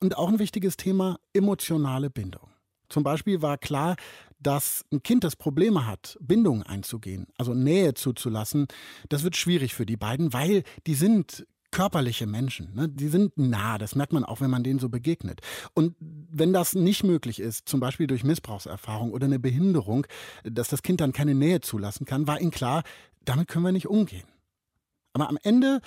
Und 0.00 0.16
auch 0.16 0.28
ein 0.28 0.38
wichtiges 0.38 0.76
Thema, 0.76 1.18
emotionale 1.32 2.10
Bindung. 2.10 2.50
Zum 2.88 3.04
Beispiel 3.04 3.40
war 3.40 3.56
klar, 3.56 3.96
dass 4.40 4.84
ein 4.92 5.02
Kind, 5.02 5.22
das 5.22 5.36
Probleme 5.36 5.86
hat, 5.86 6.16
Bindungen 6.20 6.62
einzugehen, 6.62 7.26
also 7.36 7.54
Nähe 7.54 7.94
zuzulassen, 7.94 8.66
das 9.08 9.22
wird 9.22 9.36
schwierig 9.36 9.74
für 9.74 9.86
die 9.86 9.96
beiden, 9.96 10.32
weil 10.32 10.64
die 10.86 10.94
sind 10.94 11.46
körperliche 11.70 12.26
Menschen. 12.26 12.74
Ne? 12.74 12.88
Die 12.88 13.08
sind 13.08 13.36
nah, 13.38 13.78
das 13.78 13.94
merkt 13.94 14.12
man 14.12 14.24
auch, 14.24 14.40
wenn 14.40 14.50
man 14.50 14.64
denen 14.64 14.78
so 14.78 14.88
begegnet. 14.88 15.40
Und 15.74 15.94
wenn 16.00 16.52
das 16.52 16.74
nicht 16.74 17.04
möglich 17.04 17.40
ist, 17.40 17.68
zum 17.68 17.80
Beispiel 17.80 18.06
durch 18.06 18.24
Missbrauchserfahrung 18.24 19.12
oder 19.12 19.26
eine 19.26 19.38
Behinderung, 19.38 20.06
dass 20.42 20.68
das 20.68 20.82
Kind 20.82 21.00
dann 21.00 21.12
keine 21.12 21.34
Nähe 21.34 21.60
zulassen 21.60 22.06
kann, 22.06 22.26
war 22.26 22.40
ihnen 22.40 22.50
klar, 22.50 22.82
damit 23.24 23.48
können 23.48 23.64
wir 23.64 23.72
nicht 23.72 23.88
umgehen. 23.88 24.26
Aber 25.12 25.28
am 25.28 25.38
Ende, 25.42 25.80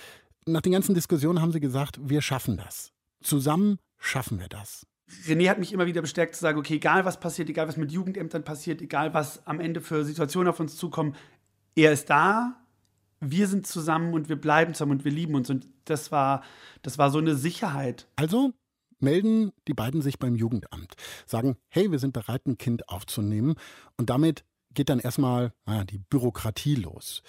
nach 0.46 0.62
den 0.62 0.72
ganzen 0.72 0.96
Diskussionen, 0.96 1.42
haben 1.42 1.52
sie 1.52 1.60
gesagt, 1.60 2.00
wir 2.02 2.22
schaffen 2.22 2.58
das. 2.58 2.92
Zusammen 3.24 3.80
schaffen 3.98 4.40
wir 4.40 4.50
das. 4.50 4.86
René 5.26 5.50
hat 5.50 5.60
mich 5.60 5.74
immer 5.74 5.86
wieder 5.86 6.02
bestärkt 6.02 6.36
zu 6.36 6.42
sagen, 6.42 6.58
okay, 6.58 6.76
egal 6.76 7.06
was 7.06 7.20
passiert, 7.20 7.50
egal 7.50 7.68
was 7.68 7.78
mit 7.78 7.92
Jugendämtern 7.92 8.44
passiert, 8.44 8.82
egal 8.82 9.14
was 9.14 9.46
am 9.46 9.60
Ende 9.60 9.82
für 9.82 10.04
Situationen 10.04 10.50
auf 10.50 10.60
uns 10.60 10.76
zukommen, 10.76 11.16
er 11.76 11.92
ist 11.92 12.10
da, 12.10 12.56
wir 13.20 13.48
sind 13.48 13.68
zusammen 13.68 14.14
und 14.14 14.30
wir 14.30 14.36
bleiben 14.36 14.74
zusammen 14.74 14.94
und 14.94 15.06
wir 15.06 15.12
lieben 15.12 15.36
uns. 15.36 15.50
Und 15.50 15.68
das 15.86 16.12
war, 16.12 16.44
das 16.82 16.98
war 16.98 17.10
so 17.10 17.20
eine 17.20 17.36
Sicherheit. 17.36 18.08
Also 18.16 18.54
melden 19.00 19.52
die 19.68 19.74
beiden 19.74 20.02
sich 20.02 20.20
beim 20.20 20.36
Jugendamt, 20.36 20.94
sagen, 21.26 21.58
hey, 21.70 21.92
wir 21.92 22.00
sind 22.00 22.14
bereit, 22.14 22.46
ein 22.46 22.58
Kind 22.58 22.90
aufzunehmen. 22.90 23.56
Und 23.98 24.10
damit 24.10 24.44
geht 24.74 24.90
dann 24.90 25.00
erstmal 25.00 25.54
naja, 25.66 25.84
die 25.84 25.98
Bürokratie 25.98 26.76
los. 26.76 27.22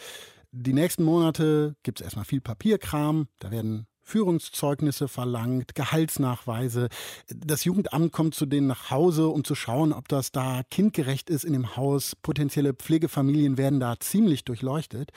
Die 0.53 0.73
nächsten 0.73 1.03
Monate 1.03 1.75
gibt 1.83 2.01
es 2.01 2.05
erstmal 2.05 2.25
viel 2.25 2.41
Papierkram, 2.41 3.29
da 3.41 3.51
werden 3.51 3.87
Führungszeugnisse 4.05 5.09
verlangt, 5.09 5.75
Gehaltsnachweise. 5.75 6.89
Das 7.29 7.65
Jugendamt 7.65 8.13
kommt 8.13 8.35
zu 8.35 8.47
denen 8.47 8.67
nach 8.67 8.91
Hause, 8.91 9.29
um 9.29 9.45
zu 9.45 9.55
schauen, 9.55 9.93
ob 9.93 10.09
das 10.09 10.31
da 10.31 10.63
kindgerecht 10.71 11.31
ist 11.31 11.45
in 11.45 11.55
dem 11.55 11.77
Haus. 11.77 12.15
Potenzielle 12.15 12.75
Pflegefamilien 12.75 13.57
werden 13.59 13.81
da 13.81 13.99
ziemlich 13.99 14.45
durchleuchtet. 14.45 15.11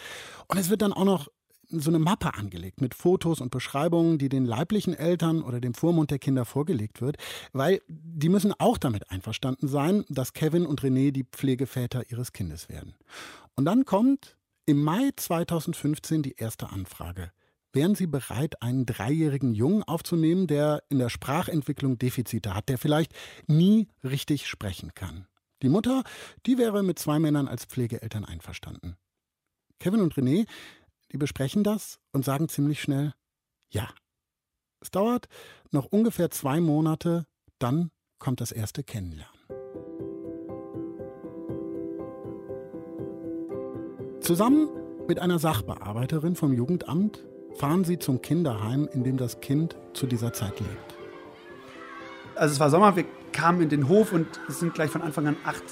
Und 0.47 0.57
es 0.57 0.69
wird 0.69 0.81
dann 0.81 0.93
auch 0.93 1.05
noch 1.05 1.27
so 1.69 1.89
eine 1.89 1.99
Mappe 1.99 2.33
angelegt 2.33 2.81
mit 2.81 2.95
Fotos 2.95 3.41
und 3.41 3.51
Beschreibungen, 3.51 4.17
die 4.17 4.29
den 4.29 4.45
leiblichen 4.45 4.93
Eltern 4.93 5.41
oder 5.41 5.59
dem 5.59 5.73
Vormund 5.73 6.11
der 6.11 6.19
Kinder 6.19 6.45
vorgelegt 6.45 7.01
wird, 7.01 7.17
weil 7.53 7.81
die 7.87 8.29
müssen 8.29 8.53
auch 8.57 8.77
damit 8.77 9.09
einverstanden 9.11 9.67
sein, 9.67 10.05
dass 10.09 10.33
Kevin 10.33 10.65
und 10.65 10.81
René 10.81 11.11
die 11.11 11.25
Pflegeväter 11.25 12.09
ihres 12.09 12.33
Kindes 12.33 12.69
werden. 12.69 12.95
Und 13.55 13.65
dann 13.65 13.85
kommt 13.85 14.37
im 14.65 14.83
Mai 14.83 15.11
2015 15.15 16.23
die 16.23 16.35
erste 16.37 16.69
Anfrage. 16.69 17.31
Wären 17.73 17.95
Sie 17.95 18.07
bereit, 18.07 18.61
einen 18.61 18.85
dreijährigen 18.85 19.53
Jungen 19.53 19.83
aufzunehmen, 19.83 20.47
der 20.47 20.83
in 20.89 20.99
der 20.99 21.09
Sprachentwicklung 21.09 21.97
Defizite 21.97 22.55
hat, 22.55 22.69
der 22.69 22.77
vielleicht 22.77 23.13
nie 23.47 23.87
richtig 24.03 24.47
sprechen 24.47 24.93
kann? 24.95 25.27
Die 25.61 25.69
Mutter, 25.69 26.03
die 26.45 26.57
wäre 26.57 26.83
mit 26.83 26.99
zwei 26.99 27.19
Männern 27.19 27.47
als 27.47 27.65
Pflegeeltern 27.65 28.25
einverstanden. 28.25 28.95
Kevin 29.79 30.01
und 30.01 30.15
René, 30.15 30.47
die 31.11 31.17
besprechen 31.17 31.63
das 31.63 31.99
und 32.11 32.25
sagen 32.25 32.49
ziemlich 32.49 32.81
schnell 32.81 33.13
Ja. 33.69 33.89
Es 34.79 34.91
dauert 34.91 35.27
noch 35.71 35.85
ungefähr 35.85 36.29
zwei 36.29 36.61
Monate, 36.61 37.25
dann 37.57 37.91
kommt 38.19 38.41
das 38.41 38.51
erste 38.51 38.83
Kennenlernen. 38.83 39.33
Zusammen 44.21 44.69
mit 45.07 45.19
einer 45.19 45.39
Sachbearbeiterin 45.39 46.35
vom 46.35 46.53
Jugendamt 46.53 47.25
fahren 47.55 47.85
sie 47.85 47.97
zum 47.97 48.21
Kinderheim, 48.21 48.87
in 48.91 49.03
dem 49.03 49.17
das 49.17 49.39
Kind 49.39 49.77
zu 49.93 50.05
dieser 50.05 50.33
Zeit 50.33 50.59
lebt. 50.59 50.95
Also 52.35 52.53
es 52.53 52.59
war 52.59 52.69
Sommer, 52.69 52.95
wir 52.95 53.05
kamen 53.31 53.61
in 53.61 53.69
den 53.69 53.87
Hof 53.87 54.13
und 54.13 54.27
es 54.47 54.59
sind 54.59 54.73
gleich 54.73 54.91
von 54.91 55.01
Anfang 55.01 55.27
an 55.27 55.37
acht 55.43 55.63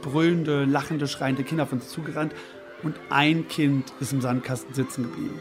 brüllende, 0.00 0.64
lachende, 0.64 1.08
schreiende 1.08 1.44
Kinder 1.44 1.64
auf 1.64 1.72
uns 1.72 1.88
zugerannt. 1.88 2.32
Und 2.82 2.94
ein 3.10 3.48
Kind 3.48 3.92
ist 4.00 4.12
im 4.12 4.20
Sandkasten 4.20 4.74
sitzen 4.74 5.04
geblieben. 5.04 5.40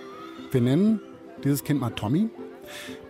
Wir 0.51 0.61
nennen 0.61 1.01
dieses 1.43 1.63
Kind 1.63 1.79
mal 1.79 1.89
Tommy. 1.91 2.29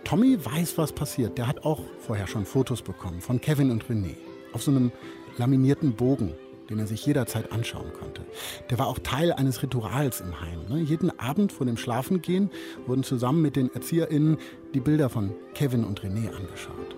Tommy 0.03 0.38
weiß, 0.44 0.77
was 0.77 0.91
passiert. 0.91 1.38
Der 1.38 1.48
hat 1.48 1.63
auch 1.63 1.82
vorher 2.00 2.27
schon 2.27 2.46
Fotos 2.46 2.82
bekommen 2.82 3.22
von 3.22 3.39
Kevin 3.39 3.72
und 3.72 3.86
René. 3.86 4.15
Auf 4.53 4.63
so 4.63 4.72
einem 4.72 4.91
laminierten 5.38 5.94
Bogen, 5.94 6.34
den 6.70 6.79
er 6.79 6.88
sich 6.88 7.05
jederzeit 7.05 7.51
anschauen 7.51 7.91
konnte. 7.94 8.24
Der 8.70 8.79
war 8.79 8.88
auch 8.88 9.00
Teil 9.00 9.32
eines 9.32 9.62
Rituals 9.62 10.22
im 10.22 10.39
Heim. 10.41 10.65
Ne? 10.70 10.82
Jeden 10.82 11.17
Abend 11.20 11.51
vor 11.51 11.65
dem 11.65 11.77
Schlafengehen 11.77 12.50
wurden 12.88 13.03
zusammen 13.03 13.41
mit 13.41 13.55
den 13.55 13.74
ErzieherInnen 13.74 14.38
die 14.74 14.79
Bilder 14.79 15.10
von 15.10 15.32
Kevin 15.53 15.84
und 15.84 16.01
René 16.01 16.34
angeschaut. 16.34 16.96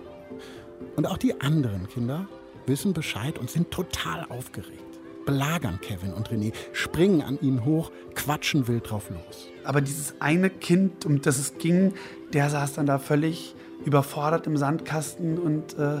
Und 0.96 1.06
auch 1.06 1.18
die 1.18 1.40
anderen 1.40 1.88
Kinder 1.88 2.28
wissen 2.66 2.92
Bescheid 2.92 3.38
und 3.38 3.50
sind 3.50 3.70
total 3.70 4.24
aufgeregt. 4.28 4.97
Belagern 5.28 5.78
Kevin 5.82 6.14
und 6.14 6.30
René, 6.30 6.54
springen 6.72 7.20
an 7.20 7.38
ihnen 7.42 7.66
hoch, 7.66 7.92
quatschen 8.14 8.66
wild 8.66 8.88
drauf 8.88 9.10
los. 9.10 9.50
Aber 9.62 9.82
dieses 9.82 10.14
eine 10.20 10.48
Kind, 10.48 11.04
um 11.04 11.20
das 11.20 11.38
es 11.38 11.58
ging, 11.58 11.92
der 12.32 12.48
saß 12.48 12.72
dann 12.72 12.86
da 12.86 12.98
völlig 12.98 13.54
überfordert 13.84 14.46
im 14.46 14.56
Sandkasten 14.56 15.36
und 15.36 15.78
äh, 15.78 16.00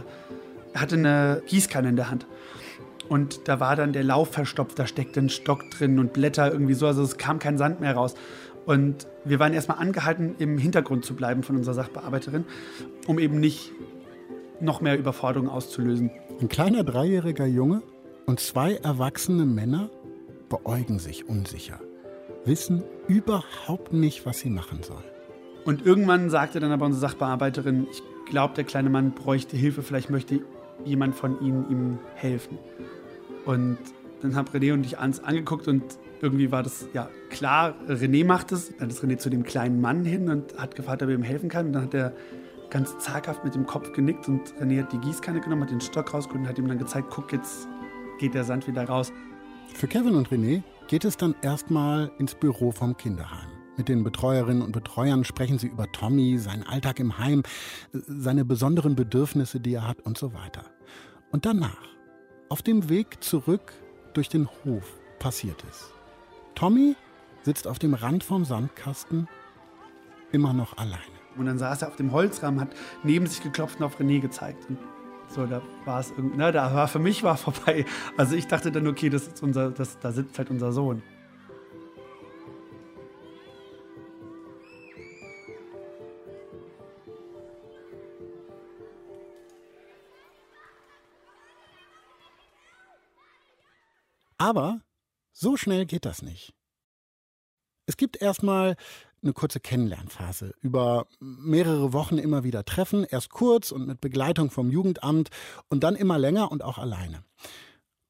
hatte 0.74 0.96
eine 0.96 1.42
Gießkanne 1.46 1.90
in 1.90 1.96
der 1.96 2.10
Hand. 2.10 2.26
Und 3.10 3.48
da 3.48 3.60
war 3.60 3.76
dann 3.76 3.92
der 3.92 4.02
Lauf 4.02 4.30
verstopft, 4.30 4.78
da 4.78 4.86
steckte 4.86 5.20
ein 5.20 5.28
Stock 5.28 5.70
drin 5.72 5.98
und 5.98 6.14
Blätter 6.14 6.50
irgendwie 6.50 6.72
so, 6.72 6.86
also 6.86 7.02
es 7.02 7.18
kam 7.18 7.38
kein 7.38 7.58
Sand 7.58 7.82
mehr 7.82 7.94
raus. 7.94 8.14
Und 8.64 9.08
wir 9.26 9.38
waren 9.38 9.52
erstmal 9.52 9.76
angehalten, 9.76 10.36
im 10.38 10.56
Hintergrund 10.56 11.04
zu 11.04 11.14
bleiben 11.14 11.42
von 11.42 11.54
unserer 11.54 11.74
Sachbearbeiterin, 11.74 12.46
um 13.06 13.18
eben 13.18 13.40
nicht 13.40 13.72
noch 14.58 14.80
mehr 14.80 14.98
Überforderung 14.98 15.50
auszulösen. 15.50 16.10
Ein 16.40 16.48
kleiner 16.48 16.82
dreijähriger 16.82 17.44
Junge 17.44 17.82
und 18.28 18.40
zwei 18.40 18.74
erwachsene 18.74 19.46
Männer 19.46 19.88
beäugen 20.50 20.98
sich 20.98 21.30
unsicher, 21.30 21.80
wissen 22.44 22.84
überhaupt 23.06 23.94
nicht, 23.94 24.26
was 24.26 24.40
sie 24.40 24.50
machen 24.50 24.82
sollen. 24.82 25.02
Und 25.64 25.86
irgendwann 25.86 26.28
sagte 26.28 26.60
dann 26.60 26.70
aber 26.70 26.84
unsere 26.84 27.00
Sachbearbeiterin, 27.00 27.86
ich 27.90 28.02
glaube, 28.30 28.52
der 28.52 28.64
kleine 28.64 28.90
Mann 28.90 29.12
bräuchte 29.12 29.56
Hilfe, 29.56 29.82
vielleicht 29.82 30.10
möchte 30.10 30.40
jemand 30.84 31.14
von 31.14 31.40
ihnen 31.40 31.70
ihm 31.70 31.98
helfen. 32.16 32.58
Und 33.46 33.78
dann 34.20 34.36
haben 34.36 34.46
René 34.48 34.74
und 34.74 34.84
ich 34.84 34.98
uns 34.98 35.24
angeguckt 35.24 35.66
und 35.66 35.82
irgendwie 36.20 36.52
war 36.52 36.62
das 36.62 36.86
ja 36.92 37.08
klar, 37.30 37.76
René 37.88 38.26
macht 38.26 38.52
es. 38.52 38.76
Dann 38.76 38.90
ist 38.90 39.02
René 39.02 39.16
zu 39.16 39.30
dem 39.30 39.42
kleinen 39.42 39.80
Mann 39.80 40.04
hin 40.04 40.28
und 40.28 40.58
hat 40.58 40.76
gefragt, 40.76 41.02
ob 41.02 41.08
er 41.08 41.14
ihm 41.14 41.22
helfen 41.22 41.48
kann. 41.48 41.68
Und 41.68 41.72
dann 41.72 41.84
hat 41.84 41.94
er 41.94 42.12
ganz 42.68 42.98
zaghaft 42.98 43.42
mit 43.42 43.54
dem 43.54 43.64
Kopf 43.64 43.92
genickt 43.94 44.28
und 44.28 44.54
René 44.60 44.82
hat 44.82 44.92
die 44.92 44.98
Gießkanne 44.98 45.40
genommen, 45.40 45.62
hat 45.62 45.70
den 45.70 45.80
Stock 45.80 46.12
rausgeholt 46.12 46.42
und 46.42 46.48
hat 46.48 46.58
ihm 46.58 46.68
dann 46.68 46.78
gezeigt, 46.78 47.08
guck, 47.10 47.32
jetzt 47.32 47.66
geht 48.18 48.34
der 48.34 48.44
Sand 48.44 48.66
wieder 48.66 48.84
raus. 48.84 49.12
Für 49.74 49.86
Kevin 49.86 50.14
und 50.14 50.28
René 50.28 50.62
geht 50.88 51.04
es 51.04 51.16
dann 51.16 51.34
erstmal 51.42 52.10
ins 52.18 52.34
Büro 52.34 52.72
vom 52.72 52.96
Kinderheim. 52.96 53.48
Mit 53.76 53.88
den 53.88 54.02
Betreuerinnen 54.02 54.62
und 54.62 54.72
Betreuern 54.72 55.24
sprechen 55.24 55.58
sie 55.58 55.68
über 55.68 55.90
Tommy, 55.92 56.36
seinen 56.38 56.64
Alltag 56.64 56.98
im 56.98 57.18
Heim, 57.18 57.44
seine 57.92 58.44
besonderen 58.44 58.96
Bedürfnisse, 58.96 59.60
die 59.60 59.74
er 59.74 59.86
hat 59.86 60.00
und 60.00 60.18
so 60.18 60.34
weiter. 60.34 60.64
Und 61.30 61.46
danach, 61.46 61.86
auf 62.48 62.62
dem 62.62 62.88
Weg 62.88 63.22
zurück 63.22 63.72
durch 64.14 64.28
den 64.28 64.48
Hof, 64.64 64.98
passiert 65.20 65.62
es. 65.70 65.92
Tommy 66.56 66.96
sitzt 67.42 67.68
auf 67.68 67.78
dem 67.78 67.94
Rand 67.94 68.24
vom 68.24 68.44
Sandkasten, 68.44 69.28
immer 70.32 70.52
noch 70.52 70.76
alleine. 70.76 71.02
Und 71.36 71.46
dann 71.46 71.58
saß 71.58 71.82
er 71.82 71.88
auf 71.88 71.96
dem 71.96 72.10
Holzrahmen, 72.10 72.60
hat 72.60 72.70
neben 73.04 73.26
sich 73.26 73.42
geklopft 73.42 73.78
und 73.78 73.86
auf 73.86 74.00
René 74.00 74.20
gezeigt. 74.20 74.66
Und 74.68 74.78
so, 75.28 75.46
da 75.46 75.62
war 75.84 76.00
es 76.00 76.10
irgendwie, 76.10 76.36
ne, 76.36 76.52
da 76.52 76.74
war 76.74 76.88
für 76.88 76.98
mich 76.98 77.22
war 77.22 77.36
vorbei. 77.36 77.84
Also 78.16 78.34
ich 78.34 78.46
dachte 78.46 78.72
dann, 78.72 78.86
okay, 78.86 79.10
das 79.10 79.28
ist 79.28 79.42
unser, 79.42 79.70
das, 79.70 79.98
da 79.98 80.12
sitzt 80.12 80.38
halt 80.38 80.50
unser 80.50 80.72
Sohn. 80.72 81.02
Aber 94.38 94.80
so 95.32 95.56
schnell 95.56 95.84
geht 95.84 96.06
das 96.06 96.22
nicht. 96.22 96.54
Es 97.86 97.96
gibt 97.96 98.20
erstmal 98.20 98.76
eine 99.22 99.32
kurze 99.32 99.60
Kennenlernphase. 99.60 100.52
Über 100.60 101.06
mehrere 101.20 101.92
Wochen 101.92 102.18
immer 102.18 102.44
wieder 102.44 102.64
Treffen, 102.64 103.04
erst 103.04 103.30
kurz 103.30 103.72
und 103.72 103.86
mit 103.86 104.00
Begleitung 104.00 104.50
vom 104.50 104.70
Jugendamt 104.70 105.30
und 105.68 105.84
dann 105.84 105.96
immer 105.96 106.18
länger 106.18 106.50
und 106.50 106.62
auch 106.62 106.78
alleine. 106.78 107.24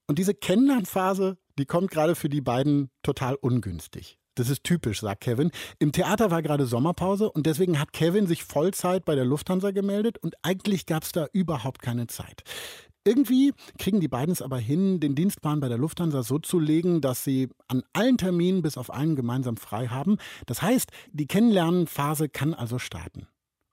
Und 0.06 0.18
diese 0.18 0.34
Kennenlernphase, 0.34 1.36
die 1.58 1.66
kommt 1.66 1.90
gerade 1.90 2.14
für 2.14 2.28
die 2.28 2.40
beiden 2.40 2.90
total 3.02 3.34
ungünstig. 3.34 4.18
Das 4.38 4.50
ist 4.50 4.62
typisch, 4.62 5.00
sagt 5.00 5.22
Kevin. 5.22 5.50
Im 5.80 5.90
Theater 5.90 6.30
war 6.30 6.42
gerade 6.42 6.64
Sommerpause 6.64 7.28
und 7.30 7.46
deswegen 7.46 7.80
hat 7.80 7.92
Kevin 7.92 8.28
sich 8.28 8.44
Vollzeit 8.44 9.04
bei 9.04 9.16
der 9.16 9.24
Lufthansa 9.24 9.72
gemeldet 9.72 10.16
und 10.18 10.36
eigentlich 10.42 10.86
gab 10.86 11.02
es 11.02 11.10
da 11.10 11.26
überhaupt 11.32 11.82
keine 11.82 12.06
Zeit. 12.06 12.44
Irgendwie 13.04 13.54
kriegen 13.78 14.00
die 14.00 14.08
beiden 14.08 14.32
es 14.32 14.42
aber 14.42 14.58
hin, 14.58 15.00
den 15.00 15.14
Dienstplan 15.14 15.60
bei 15.60 15.68
der 15.68 15.78
Lufthansa 15.78 16.22
so 16.22 16.38
zu 16.38 16.58
legen, 16.58 17.00
dass 17.00 17.24
sie 17.24 17.48
an 17.68 17.82
allen 17.92 18.18
Terminen 18.18 18.62
bis 18.62 18.76
auf 18.76 18.90
einen 18.90 19.16
gemeinsam 19.16 19.56
frei 19.56 19.88
haben. 19.88 20.18
Das 20.46 20.62
heißt, 20.62 20.90
die 21.12 21.26
Kennenlernphase 21.26 22.28
kann 22.28 22.54
also 22.54 22.78
starten. 22.78 23.26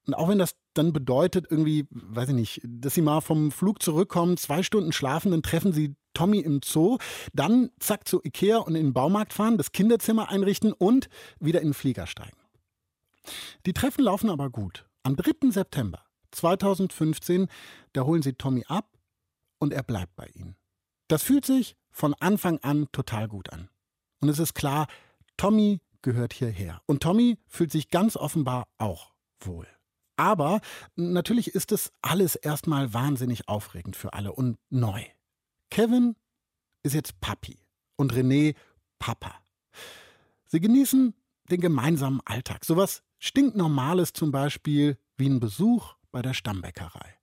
Und 0.07 0.13
auch 0.13 0.29
wenn 0.29 0.38
das 0.38 0.55
dann 0.73 0.93
bedeutet, 0.93 1.47
irgendwie, 1.49 1.88
weiß 1.89 2.29
ich 2.29 2.35
nicht, 2.35 2.61
dass 2.63 2.93
sie 2.93 3.01
mal 3.01 3.21
vom 3.21 3.51
Flug 3.51 3.81
zurückkommen, 3.81 4.38
zwei 4.38 4.61
Stunden 4.61 4.91
schlafen, 4.91 5.31
dann 5.31 5.41
treffen 5.41 5.73
sie 5.73 5.95
Tommy 6.13 6.39
im 6.39 6.61
Zoo, 6.63 6.97
dann 7.33 7.71
zack 7.79 8.07
zu 8.07 8.21
Ikea 8.23 8.57
und 8.57 8.75
in 8.75 8.85
den 8.85 8.93
Baumarkt 8.93 9.33
fahren, 9.33 9.57
das 9.57 9.71
Kinderzimmer 9.71 10.29
einrichten 10.29 10.73
und 10.73 11.09
wieder 11.39 11.61
in 11.61 11.69
den 11.69 11.73
Flieger 11.73 12.07
steigen. 12.07 12.38
Die 13.65 13.73
Treffen 13.73 14.03
laufen 14.03 14.29
aber 14.29 14.49
gut. 14.49 14.85
Am 15.03 15.15
3. 15.15 15.51
September 15.51 16.03
2015, 16.31 17.47
da 17.93 18.03
holen 18.03 18.21
sie 18.21 18.33
Tommy 18.33 18.63
ab 18.67 18.94
und 19.59 19.73
er 19.73 19.83
bleibt 19.83 20.15
bei 20.15 20.27
ihnen. 20.27 20.55
Das 21.07 21.23
fühlt 21.23 21.45
sich 21.45 21.75
von 21.91 22.13
Anfang 22.15 22.59
an 22.59 22.87
total 22.91 23.27
gut 23.27 23.51
an. 23.51 23.69
Und 24.21 24.29
es 24.29 24.39
ist 24.39 24.53
klar, 24.53 24.87
Tommy 25.37 25.81
gehört 26.01 26.33
hierher. 26.33 26.81
Und 26.85 27.03
Tommy 27.03 27.37
fühlt 27.47 27.71
sich 27.71 27.89
ganz 27.89 28.15
offenbar 28.15 28.67
auch 28.77 29.13
wohl. 29.39 29.67
Aber 30.17 30.61
natürlich 30.95 31.49
ist 31.49 31.71
es 31.71 31.91
alles 32.01 32.35
erstmal 32.35 32.93
wahnsinnig 32.93 33.49
aufregend 33.49 33.95
für 33.95 34.13
alle 34.13 34.31
und 34.31 34.57
neu. 34.69 35.03
Kevin 35.69 36.15
ist 36.83 36.93
jetzt 36.93 37.19
Papi 37.19 37.57
und 37.97 38.13
René 38.13 38.55
Papa. 38.99 39.33
Sie 40.45 40.61
genießen 40.61 41.13
den 41.49 41.61
gemeinsamen 41.61 42.21
Alltag. 42.25 42.65
Sowas 42.65 43.03
stinknormales 43.19 44.13
zum 44.13 44.31
Beispiel 44.31 44.97
wie 45.17 45.27
ein 45.27 45.39
Besuch 45.39 45.95
bei 46.11 46.21
der 46.21 46.33
Stammbäckerei. 46.33 47.15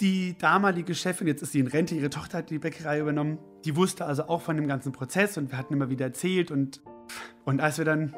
Die 0.00 0.36
damalige 0.36 0.94
Chefin, 0.94 1.28
jetzt 1.28 1.42
ist 1.42 1.52
sie 1.52 1.60
in 1.60 1.68
Rente, 1.68 1.94
ihre 1.94 2.10
Tochter 2.10 2.38
hat 2.38 2.50
die 2.50 2.58
Bäckerei 2.58 2.98
übernommen, 2.98 3.38
die 3.64 3.76
wusste 3.76 4.04
also 4.04 4.24
auch 4.24 4.42
von 4.42 4.56
dem 4.56 4.66
ganzen 4.66 4.92
Prozess 4.92 5.38
und 5.38 5.52
wir 5.52 5.58
hatten 5.58 5.72
immer 5.72 5.88
wieder 5.88 6.06
erzählt 6.06 6.50
und, 6.50 6.80
und 7.44 7.60
als 7.60 7.78
wir 7.78 7.84
dann 7.84 8.14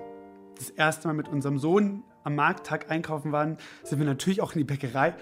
das 0.57 0.71
erste 0.71 1.07
Mal 1.09 1.15
mit 1.15 1.29
unserem 1.29 1.59
Sohn 1.59 2.03
am 2.25 2.35
Markttag 2.35 2.91
einkaufen 2.91 3.31
waren, 3.31 3.59
sind 3.85 3.99
wir 3.99 4.07
natürlich 4.07 4.41
auch 4.41 4.53
in 4.53 4.59
die 4.59 4.65
Bäckerei. 4.65 5.15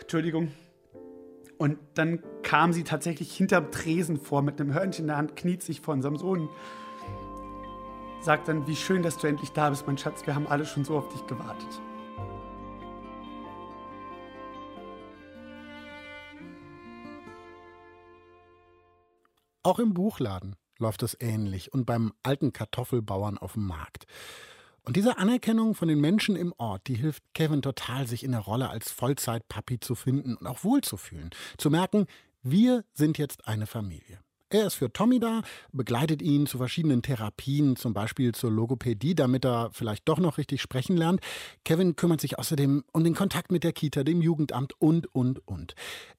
Entschuldigung. 0.00 0.52
Und 1.58 1.78
dann 1.94 2.22
kam 2.42 2.72
sie 2.72 2.84
tatsächlich 2.84 3.32
hinterm 3.32 3.70
Tresen 3.70 4.18
vor 4.18 4.42
mit 4.42 4.60
einem 4.60 4.72
Hörnchen 4.72 5.04
in 5.04 5.08
der 5.08 5.16
Hand, 5.16 5.36
kniet 5.36 5.62
sich 5.62 5.80
vor 5.80 5.94
unserem 5.94 6.16
Sohn. 6.16 6.48
Sagt 8.20 8.48
dann, 8.48 8.66
wie 8.66 8.76
schön, 8.76 9.02
dass 9.02 9.18
du 9.18 9.26
endlich 9.26 9.50
da 9.50 9.70
bist, 9.70 9.86
mein 9.86 9.98
Schatz. 9.98 10.26
Wir 10.26 10.34
haben 10.34 10.46
alle 10.46 10.64
schon 10.64 10.84
so 10.84 10.96
auf 10.96 11.08
dich 11.08 11.26
gewartet. 11.26 11.80
Auch 19.62 19.78
im 19.78 19.94
Buchladen 19.94 20.56
läuft 20.78 21.02
es 21.02 21.16
ähnlich 21.20 21.72
und 21.72 21.86
beim 21.86 22.12
alten 22.22 22.52
Kartoffelbauern 22.52 23.38
auf 23.38 23.52
dem 23.52 23.66
Markt. 23.66 24.06
Und 24.84 24.96
diese 24.96 25.18
Anerkennung 25.18 25.76
von 25.76 25.86
den 25.86 26.00
Menschen 26.00 26.34
im 26.34 26.52
Ort, 26.58 26.88
die 26.88 26.96
hilft 26.96 27.22
Kevin 27.34 27.62
total, 27.62 28.08
sich 28.08 28.24
in 28.24 28.32
der 28.32 28.40
Rolle 28.40 28.68
als 28.68 28.90
Vollzeitpapi 28.90 29.78
zu 29.78 29.94
finden 29.94 30.34
und 30.34 30.46
auch 30.48 30.64
wohlzufühlen. 30.64 31.30
Zu 31.56 31.70
merken, 31.70 32.06
wir 32.42 32.84
sind 32.92 33.18
jetzt 33.18 33.46
eine 33.46 33.66
Familie. 33.66 34.18
Er 34.52 34.66
ist 34.66 34.74
für 34.74 34.92
Tommy 34.92 35.18
da, 35.18 35.40
begleitet 35.72 36.20
ihn 36.20 36.46
zu 36.46 36.58
verschiedenen 36.58 37.00
Therapien, 37.00 37.74
zum 37.74 37.94
Beispiel 37.94 38.34
zur 38.34 38.50
Logopädie, 38.50 39.14
damit 39.14 39.46
er 39.46 39.70
vielleicht 39.72 40.06
doch 40.06 40.18
noch 40.18 40.36
richtig 40.36 40.60
sprechen 40.60 40.94
lernt. 40.94 41.22
Kevin 41.64 41.96
kümmert 41.96 42.20
sich 42.20 42.38
außerdem 42.38 42.84
um 42.92 43.02
den 43.02 43.14
Kontakt 43.14 43.50
mit 43.50 43.64
der 43.64 43.72
Kita, 43.72 44.04
dem 44.04 44.20
Jugendamt 44.20 44.74
und, 44.78 45.06
und, 45.14 45.48
und. 45.48 45.74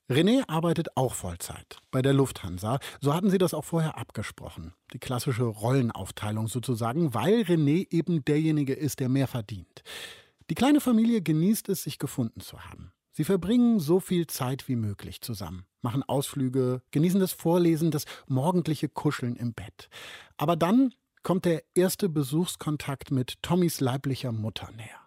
René 0.10 0.42
arbeitet 0.48 0.98
auch 0.98 1.14
Vollzeit 1.14 1.78
bei 1.92 2.02
der 2.02 2.14
Lufthansa. 2.14 2.80
So 3.02 3.14
hatten 3.14 3.30
sie 3.30 3.38
das 3.38 3.54
auch 3.54 3.66
vorher 3.66 4.00
abgesprochen. 4.00 4.74
Die 4.94 5.00
klassische 5.00 5.44
Rollenaufteilung 5.44 6.48
sozusagen, 6.48 7.14
weil 7.14 7.42
René 7.42 7.86
eben 7.92 8.26
derjenige 8.26 8.74
ist, 8.74 9.00
der 9.00 9.10
mehr 9.10 9.28
verdient. 9.28 9.84
Die 10.50 10.56
kleine 10.56 10.82
Familie 10.82 11.22
genießt 11.22 11.70
es, 11.70 11.84
sich 11.84 12.00
gefunden 12.00 12.40
zu 12.40 12.60
haben. 12.60 12.94
Sie 13.16 13.24
verbringen 13.24 13.80
so 13.80 14.00
viel 14.00 14.26
Zeit 14.26 14.68
wie 14.68 14.76
möglich 14.76 15.22
zusammen, 15.22 15.68
machen 15.82 16.02
Ausflüge, 16.02 16.82
genießen 16.90 17.20
das 17.20 17.32
Vorlesen, 17.32 17.92
das 17.92 18.06
morgendliche 18.28 18.90
Kuscheln 18.90 19.36
im 19.36 19.54
Bett. 19.54 19.88
Aber 20.36 20.56
dann 20.56 20.96
kommt 21.22 21.46
der 21.46 21.64
erste 21.76 22.10
Besuchskontakt 22.10 23.12
mit 23.12 23.42
Tommys 23.44 23.82
leiblicher 23.82 24.32
Mutter 24.32 24.72
näher. 24.72 25.00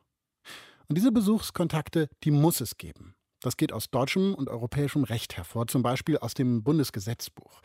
Und 0.89 0.97
diese 0.97 1.11
Besuchskontakte, 1.11 2.09
die 2.23 2.31
muss 2.31 2.61
es 2.61 2.79
geben. 2.79 3.16
Das 3.41 3.57
geht 3.57 3.73
aus 3.73 3.91
deutschem 3.91 4.35
und 4.35 4.49
europäischem 4.49 5.05
Recht 5.05 5.37
hervor, 5.37 5.67
zum 5.67 5.83
Beispiel 5.83 6.19
aus 6.19 6.35
dem 6.35 6.63
Bundesgesetzbuch. 6.63 7.61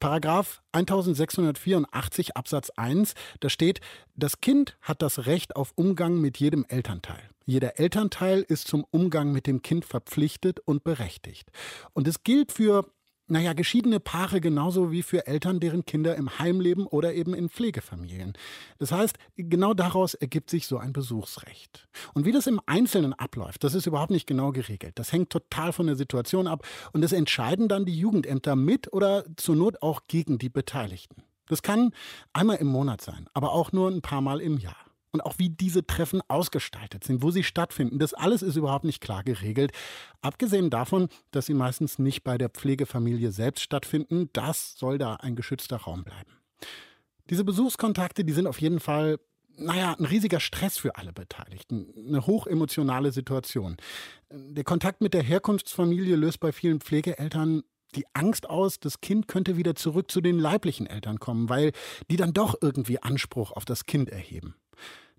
Paragraph 0.00 0.62
1684 0.72 2.36
Absatz 2.36 2.70
1, 2.70 3.14
da 3.40 3.48
steht, 3.48 3.80
das 4.16 4.40
Kind 4.40 4.76
hat 4.82 5.02
das 5.02 5.26
Recht 5.26 5.56
auf 5.56 5.72
Umgang 5.76 6.20
mit 6.20 6.38
jedem 6.38 6.64
Elternteil. 6.68 7.30
Jeder 7.46 7.78
Elternteil 7.78 8.40
ist 8.40 8.68
zum 8.68 8.84
Umgang 8.90 9.30
mit 9.30 9.46
dem 9.46 9.62
Kind 9.62 9.84
verpflichtet 9.84 10.60
und 10.60 10.82
berechtigt. 10.82 11.50
Und 11.92 12.08
es 12.08 12.24
gilt 12.24 12.52
für 12.52 12.86
naja, 13.26 13.54
geschiedene 13.54 14.00
Paare 14.00 14.40
genauso 14.40 14.92
wie 14.92 15.02
für 15.02 15.26
Eltern, 15.26 15.58
deren 15.58 15.86
Kinder 15.86 16.14
im 16.16 16.38
Heim 16.38 16.60
leben 16.60 16.86
oder 16.86 17.14
eben 17.14 17.34
in 17.34 17.48
Pflegefamilien. 17.48 18.34
Das 18.78 18.92
heißt, 18.92 19.16
genau 19.36 19.72
daraus 19.72 20.14
ergibt 20.14 20.50
sich 20.50 20.66
so 20.66 20.76
ein 20.76 20.92
Besuchsrecht. 20.92 21.88
Und 22.12 22.26
wie 22.26 22.32
das 22.32 22.46
im 22.46 22.60
Einzelnen 22.66 23.14
abläuft, 23.14 23.64
das 23.64 23.74
ist 23.74 23.86
überhaupt 23.86 24.10
nicht 24.10 24.26
genau 24.26 24.52
geregelt. 24.52 24.98
Das 24.98 25.12
hängt 25.12 25.30
total 25.30 25.72
von 25.72 25.86
der 25.86 25.96
Situation 25.96 26.46
ab 26.46 26.66
und 26.92 27.00
das 27.00 27.12
entscheiden 27.12 27.68
dann 27.68 27.86
die 27.86 27.98
Jugendämter 27.98 28.56
mit 28.56 28.92
oder 28.92 29.24
zur 29.36 29.56
Not 29.56 29.80
auch 29.80 30.02
gegen 30.06 30.38
die 30.38 30.50
Beteiligten. 30.50 31.22
Das 31.46 31.62
kann 31.62 31.92
einmal 32.32 32.56
im 32.56 32.68
Monat 32.68 33.00
sein, 33.00 33.28
aber 33.32 33.52
auch 33.52 33.72
nur 33.72 33.90
ein 33.90 34.02
paar 34.02 34.20
Mal 34.20 34.40
im 34.40 34.58
Jahr 34.58 34.83
und 35.14 35.20
auch 35.20 35.38
wie 35.38 35.48
diese 35.48 35.86
Treffen 35.86 36.20
ausgestaltet 36.28 37.04
sind, 37.04 37.22
wo 37.22 37.30
sie 37.30 37.44
stattfinden. 37.44 37.98
Das 37.98 38.12
alles 38.14 38.42
ist 38.42 38.56
überhaupt 38.56 38.84
nicht 38.84 39.00
klar 39.00 39.22
geregelt. 39.22 39.70
Abgesehen 40.20 40.70
davon, 40.70 41.08
dass 41.30 41.46
sie 41.46 41.54
meistens 41.54 41.98
nicht 41.98 42.24
bei 42.24 42.36
der 42.36 42.50
Pflegefamilie 42.50 43.30
selbst 43.30 43.62
stattfinden, 43.62 44.28
das 44.32 44.74
soll 44.76 44.98
da 44.98 45.14
ein 45.14 45.36
geschützter 45.36 45.76
Raum 45.76 46.02
bleiben. 46.02 46.32
Diese 47.30 47.44
Besuchskontakte, 47.44 48.24
die 48.24 48.32
sind 48.32 48.46
auf 48.46 48.60
jeden 48.60 48.80
Fall 48.80 49.18
naja, 49.56 49.94
ein 49.96 50.04
riesiger 50.04 50.40
Stress 50.40 50.78
für 50.78 50.96
alle 50.96 51.12
Beteiligten, 51.12 51.94
eine 51.96 52.26
hochemotionale 52.26 53.12
Situation. 53.12 53.76
Der 54.32 54.64
Kontakt 54.64 55.00
mit 55.00 55.14
der 55.14 55.22
Herkunftsfamilie 55.22 56.16
löst 56.16 56.40
bei 56.40 56.50
vielen 56.50 56.80
Pflegeeltern 56.80 57.62
die 57.94 58.04
Angst 58.14 58.50
aus, 58.50 58.80
das 58.80 59.00
Kind 59.00 59.28
könnte 59.28 59.56
wieder 59.56 59.76
zurück 59.76 60.10
zu 60.10 60.20
den 60.20 60.38
leiblichen 60.38 60.88
Eltern 60.88 61.20
kommen, 61.20 61.48
weil 61.48 61.70
die 62.10 62.16
dann 62.16 62.32
doch 62.32 62.56
irgendwie 62.60 63.00
Anspruch 63.00 63.52
auf 63.52 63.64
das 63.64 63.86
Kind 63.86 64.10
erheben. 64.10 64.56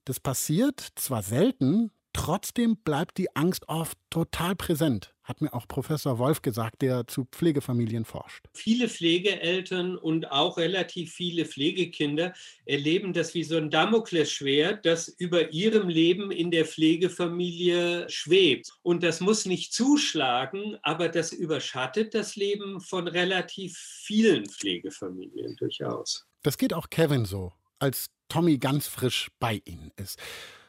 Das 0.05 0.19
passiert 0.19 0.87
zwar 0.93 1.23
selten, 1.23 1.89
trotzdem 2.13 2.77
bleibt 2.77 3.17
die 3.17 3.35
Angst 3.35 3.67
oft 3.69 3.97
total 4.11 4.55
präsent, 4.55 5.15
hat 5.23 5.41
mir 5.41 5.51
auch 5.51 5.67
Professor 5.67 6.19
Wolf 6.19 6.43
gesagt, 6.43 6.83
der 6.83 7.07
zu 7.07 7.25
Pflegefamilien 7.25 8.05
forscht. 8.05 8.45
Viele 8.53 8.87
Pflegeeltern 8.87 9.97
und 9.97 10.31
auch 10.31 10.57
relativ 10.57 11.11
viele 11.11 11.45
Pflegekinder 11.45 12.33
erleben 12.65 13.13
das 13.13 13.33
wie 13.33 13.43
so 13.43 13.57
ein 13.57 13.71
Damoklesschwert, 13.71 14.85
das 14.85 15.07
über 15.07 15.51
ihrem 15.51 15.89
Leben 15.89 16.29
in 16.29 16.51
der 16.51 16.65
Pflegefamilie 16.65 18.07
schwebt. 18.07 18.69
Und 18.83 19.01
das 19.01 19.21
muss 19.21 19.47
nicht 19.47 19.73
zuschlagen, 19.73 20.77
aber 20.83 21.09
das 21.09 21.33
überschattet 21.33 22.13
das 22.13 22.35
Leben 22.35 22.79
von 22.79 23.07
relativ 23.07 23.75
vielen 23.75 24.45
Pflegefamilien 24.45 25.55
durchaus. 25.55 26.27
Das 26.43 26.59
geht 26.59 26.75
auch 26.75 26.91
Kevin 26.91 27.25
so. 27.25 27.51
Als 27.79 28.07
Tommy 28.29 28.57
ganz 28.57 28.87
frisch 28.87 29.29
bei 29.39 29.61
ihnen 29.65 29.91
ist. 29.95 30.19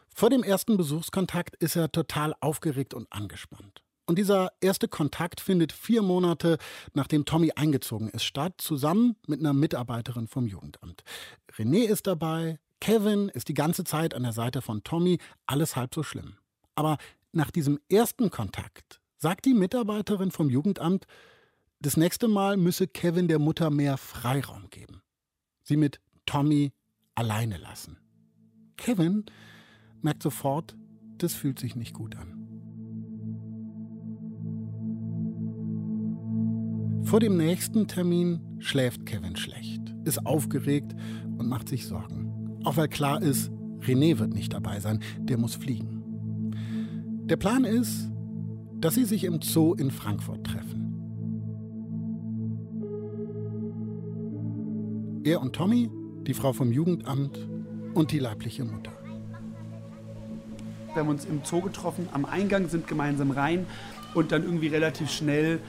Vor 0.08 0.30
dem 0.30 0.42
ersten 0.42 0.76
Besuchskontakt 0.76 1.56
ist 1.56 1.76
er 1.76 1.92
total 1.92 2.34
aufgeregt 2.40 2.94
und 2.94 3.10
angespannt. 3.12 3.82
Und 4.06 4.18
dieser 4.18 4.52
erste 4.60 4.86
Kontakt 4.88 5.40
findet 5.40 5.72
vier 5.72 6.00
Monate 6.00 6.58
nachdem 6.94 7.24
Tommy 7.24 7.52
eingezogen 7.56 8.08
ist 8.08 8.24
statt, 8.24 8.54
zusammen 8.58 9.16
mit 9.26 9.40
einer 9.40 9.52
Mitarbeiterin 9.52 10.28
vom 10.28 10.46
Jugendamt. 10.46 11.02
René 11.52 11.84
ist 11.84 12.06
dabei, 12.06 12.58
Kevin 12.80 13.28
ist 13.28 13.48
die 13.48 13.54
ganze 13.54 13.82
Zeit 13.84 14.14
an 14.14 14.22
der 14.22 14.32
Seite 14.32 14.62
von 14.62 14.84
Tommy, 14.84 15.18
alles 15.46 15.74
halb 15.74 15.92
so 15.92 16.02
schlimm. 16.02 16.36
Aber 16.76 16.98
nach 17.32 17.50
diesem 17.50 17.80
ersten 17.90 18.30
Kontakt 18.30 19.00
sagt 19.16 19.44
die 19.44 19.54
Mitarbeiterin 19.54 20.30
vom 20.30 20.50
Jugendamt, 20.50 21.06
das 21.80 21.96
nächste 21.96 22.28
Mal 22.28 22.56
müsse 22.56 22.86
Kevin 22.86 23.28
der 23.28 23.38
Mutter 23.38 23.70
mehr 23.70 23.96
Freiraum 23.96 24.70
geben. 24.70 25.02
Sie 25.62 25.76
mit 25.76 26.00
Tommy 26.26 26.72
alleine 27.16 27.56
lassen. 27.56 27.96
Kevin 28.76 29.24
merkt 30.02 30.22
sofort, 30.22 30.76
das 31.18 31.34
fühlt 31.34 31.58
sich 31.58 31.74
nicht 31.74 31.94
gut 31.94 32.14
an. 32.14 32.36
Vor 37.02 37.20
dem 37.20 37.36
nächsten 37.36 37.88
Termin 37.88 38.40
schläft 38.58 39.06
Kevin 39.06 39.36
schlecht, 39.36 39.94
ist 40.04 40.26
aufgeregt 40.26 40.94
und 41.38 41.48
macht 41.48 41.68
sich 41.68 41.86
Sorgen. 41.86 42.60
Auch 42.64 42.76
weil 42.76 42.88
klar 42.88 43.22
ist, 43.22 43.50
René 43.80 44.18
wird 44.18 44.34
nicht 44.34 44.52
dabei 44.52 44.80
sein, 44.80 45.00
der 45.18 45.38
muss 45.38 45.54
fliegen. 45.54 46.52
Der 47.26 47.36
Plan 47.36 47.64
ist, 47.64 48.10
dass 48.80 48.94
sie 48.94 49.04
sich 49.04 49.24
im 49.24 49.40
Zoo 49.40 49.74
in 49.74 49.90
Frankfurt 49.90 50.44
treffen. 50.44 50.82
Er 55.24 55.40
und 55.40 55.54
Tommy 55.54 55.90
die 56.26 56.34
Frau 56.34 56.52
vom 56.52 56.72
Jugendamt 56.72 57.38
und 57.94 58.12
die 58.12 58.18
leibliche 58.18 58.64
Mutter. 58.64 58.92
Wir 60.92 61.02
haben 61.02 61.08
uns 61.08 61.24
im 61.24 61.40
Zoo 61.44 61.60
getroffen, 61.60 62.08
am 62.12 62.24
Eingang 62.24 62.68
sind 62.68 62.86
gemeinsam 62.86 63.30
rein 63.30 63.66
und 64.14 64.32
dann 64.32 64.44
irgendwie 64.44 64.68
relativ 64.68 65.10
schnell 65.10 65.60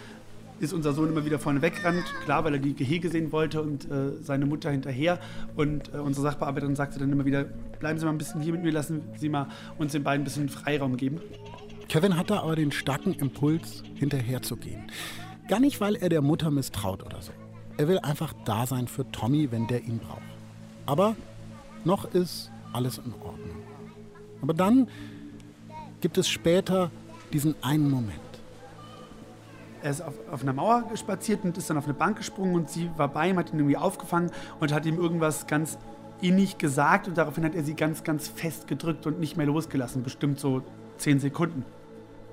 ist 0.59 0.73
unser 0.73 0.93
Sohn 0.93 1.09
immer 1.09 1.25
wieder 1.25 1.37
vorne 1.37 1.61
weggerannt, 1.61 2.03
klar, 2.23 2.43
weil 2.43 2.53
er 2.53 2.59
die 2.59 2.73
Gehege 2.73 3.09
sehen 3.09 3.31
wollte 3.31 3.61
und 3.61 3.85
äh, 3.91 4.13
seine 4.21 4.45
Mutter 4.45 4.71
hinterher. 4.71 5.19
Und 5.55 5.93
äh, 5.93 5.97
unsere 5.97 6.23
Sachbearbeiterin 6.23 6.75
sagte 6.75 6.97
dann 6.97 7.11
immer 7.11 7.25
wieder, 7.25 7.43
bleiben 7.43 7.99
Sie 7.99 8.05
mal 8.05 8.11
ein 8.11 8.17
bisschen 8.17 8.41
hier 8.41 8.53
mit 8.53 8.63
mir, 8.63 8.71
lassen 8.71 9.03
Sie 9.17 9.29
mal 9.29 9.49
uns 9.77 9.91
den 9.91 10.03
beiden 10.03 10.21
ein 10.21 10.23
bisschen 10.23 10.49
Freiraum 10.49 10.97
geben. 10.97 11.19
Kevin 11.89 12.17
hatte 12.17 12.41
aber 12.41 12.55
den 12.55 12.71
starken 12.71 13.13
Impuls, 13.13 13.83
hinterher 13.95 14.41
zu 14.41 14.57
gehen. 14.57 14.83
Gar 15.47 15.59
nicht, 15.59 15.79
weil 15.79 15.95
er 15.95 16.09
der 16.09 16.21
Mutter 16.21 16.51
misstraut 16.51 17.05
oder 17.05 17.21
so. 17.21 17.31
Er 17.77 17.87
will 17.87 17.99
einfach 17.99 18.33
da 18.45 18.65
sein 18.65 18.87
für 18.87 19.09
Tommy, 19.11 19.51
wenn 19.51 19.67
der 19.67 19.83
ihn 19.83 19.99
braucht. 19.99 20.36
Aber 20.87 21.15
noch 21.83 22.11
ist 22.13 22.49
alles 22.73 22.97
in 22.97 23.13
Ordnung. 23.13 23.57
Aber 24.41 24.53
dann 24.53 24.87
gibt 26.01 26.17
es 26.17 26.27
später 26.27 26.89
diesen 27.33 27.55
einen 27.61 27.91
Moment. 27.91 28.19
Er 29.83 29.91
ist 29.91 30.01
auf, 30.01 30.13
auf 30.31 30.41
einer 30.41 30.53
Mauer 30.53 30.83
spaziert 30.95 31.43
und 31.43 31.57
ist 31.57 31.69
dann 31.69 31.77
auf 31.77 31.85
eine 31.85 31.93
Bank 31.93 32.17
gesprungen 32.17 32.55
und 32.55 32.69
sie 32.69 32.89
war 32.97 33.09
bei 33.09 33.29
ihm, 33.29 33.37
hat 33.37 33.53
ihn 33.53 33.59
irgendwie 33.59 33.77
aufgefangen 33.77 34.31
und 34.59 34.73
hat 34.73 34.85
ihm 34.85 34.97
irgendwas 34.97 35.45
ganz 35.45 35.77
innig 36.21 36.57
gesagt 36.57 37.07
und 37.07 37.17
daraufhin 37.17 37.43
hat 37.43 37.53
er 37.53 37.63
sie 37.63 37.75
ganz, 37.75 38.03
ganz 38.03 38.27
fest 38.27 38.67
gedrückt 38.67 39.05
und 39.05 39.19
nicht 39.19 39.37
mehr 39.37 39.45
losgelassen. 39.45 40.03
Bestimmt 40.03 40.39
so 40.39 40.63
zehn 40.97 41.19
Sekunden. 41.19 41.63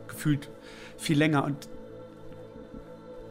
Gefühlt 0.08 0.50
viel 0.96 1.18
länger. 1.18 1.44
Und 1.44 1.68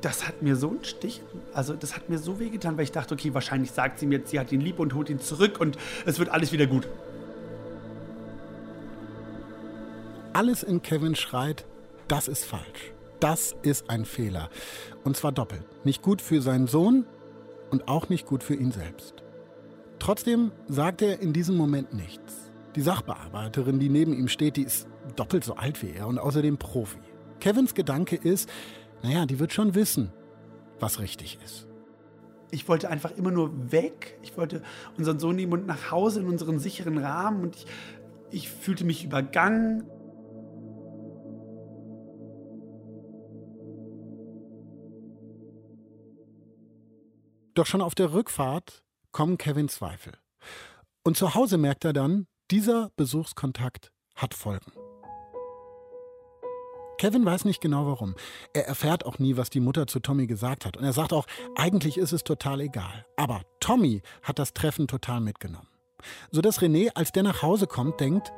das 0.04 0.28
hat 0.28 0.42
mir 0.42 0.58
so 0.58 0.70
einen 0.70 0.84
Stich, 0.84 1.22
also 1.54 1.74
das 1.74 1.96
hat 1.96 2.10
mir 2.10 2.18
so 2.18 2.38
wehgetan, 2.40 2.76
weil 2.76 2.84
ich 2.84 2.92
dachte, 2.92 3.14
okay, 3.14 3.34
wahrscheinlich 3.34 3.72
sagt 3.72 4.00
sie 4.00 4.06
mir 4.06 4.20
jetzt, 4.20 4.32
sie 4.32 4.40
hat 4.40 4.52
ihn 4.52 4.60
lieb 4.60 4.80
und 4.80 4.94
holt 4.94 5.10
ihn 5.10 5.20
zurück 5.20 5.62
und 5.62 5.78
es 6.06 6.20
wird 6.20 6.30
alles 6.30 6.52
wieder 6.52 6.68
gut. 6.68 6.88
Alles 10.34 10.64
in 10.64 10.82
Kevin 10.82 11.16
schreit, 11.16 11.66
das 12.08 12.28
ist 12.28 12.44
falsch. 12.44 12.92
Das 13.20 13.56
ist 13.62 13.90
ein 13.90 14.04
Fehler. 14.04 14.50
Und 15.06 15.16
zwar 15.16 15.32
doppelt. 15.32 15.64
Nicht 15.86 16.02
gut 16.02 16.22
für 16.22 16.42
seinen 16.42 16.68
Sohn 16.68 17.06
und 17.70 17.88
auch 17.88 18.10
nicht 18.10 18.26
gut 18.26 18.44
für 18.44 18.56
ihn 18.56 18.72
selbst. 18.72 19.24
Trotzdem 20.00 20.52
sagt 20.68 21.02
er 21.02 21.22
in 21.22 21.32
diesem 21.32 21.56
Moment 21.56 21.94
nichts. 21.94 22.52
Die 22.76 22.82
Sachbearbeiterin, 22.82 23.80
die 23.80 23.88
neben 23.88 24.12
ihm 24.12 24.28
steht, 24.28 24.58
die 24.58 24.64
ist 24.64 24.88
doppelt 25.16 25.46
so 25.46 25.56
alt 25.56 25.82
wie 25.82 25.92
er 25.92 26.08
und 26.08 26.18
außerdem 26.18 26.58
Profi. 26.58 27.00
Kevins 27.40 27.74
Gedanke 27.74 28.16
ist, 28.18 28.50
naja, 29.04 29.26
die 29.26 29.38
wird 29.38 29.52
schon 29.52 29.76
wissen, 29.76 30.12
was 30.80 31.00
richtig 31.00 31.38
ist. 31.44 31.68
Ich 32.52 32.70
wollte 32.70 32.90
einfach 32.90 33.12
immer 33.12 33.32
nur 33.32 33.72
weg. 33.72 34.18
Ich 34.22 34.38
wollte 34.38 34.64
unseren 34.98 35.20
Sohn 35.20 35.36
nehmen 35.36 35.54
und 35.54 35.68
nach 35.68 35.92
Hause 35.92 36.22
in 36.22 36.28
unseren 36.28 36.60
sicheren 36.60 36.98
Rahmen. 36.98 37.44
Und 37.44 37.56
ich, 37.56 37.66
ich 38.32 38.50
fühlte 38.50 38.86
mich 38.86 39.04
übergangen. 39.04 39.84
Doch 47.56 47.66
schon 47.66 47.82
auf 47.82 47.94
der 47.94 48.14
Rückfahrt 48.14 48.84
kommen 49.12 49.38
Kevin 49.38 49.68
Zweifel. 49.68 50.14
Und 51.04 51.18
zu 51.18 51.36
Hause 51.36 51.58
merkt 51.58 51.86
er 51.86 51.94
dann, 51.94 52.28
dieser 52.52 52.92
Besuchskontakt 52.96 53.92
hat 54.16 54.34
Folgen. 54.34 54.72
Kevin 56.98 57.26
weiß 57.26 57.46
nicht 57.46 57.62
genau 57.62 57.86
warum. 57.86 58.16
Er 58.54 58.68
erfährt 58.68 59.06
auch 59.06 59.20
nie, 59.20 59.38
was 59.38 59.50
die 59.50 59.60
Mutter 59.60 59.88
zu 59.88 60.00
Tommy 60.00 60.28
gesagt 60.28 60.66
hat. 60.66 60.78
Und 60.78 60.84
er 60.84 60.94
sagt 60.94 61.14
auch, 61.14 61.26
eigentlich 61.56 61.98
ist 61.98 62.14
es 62.14 62.24
total 62.24 62.62
egal. 62.62 63.06
Aber 63.18 63.42
Tommy 63.60 64.02
hat 64.22 64.40
das 64.40 64.54
Treffen 64.54 64.88
total 64.88 65.20
mitgenommen. 65.20 65.68
Sodass 66.32 66.62
René, 66.62 66.92
als 66.96 67.12
der 67.12 67.24
nach 67.24 67.42
Hause 67.42 67.68
kommt, 67.68 68.00
denkt, 68.00 68.32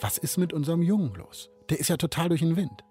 was 0.00 0.18
ist 0.18 0.38
mit 0.38 0.52
unserem 0.52 0.82
Jungen 0.82 1.14
los? 1.14 1.50
Der 1.68 1.78
ist 1.78 1.88
ja 1.88 1.96
total 1.96 2.28
durch 2.28 2.40
den 2.40 2.56
Wind. 2.56 2.84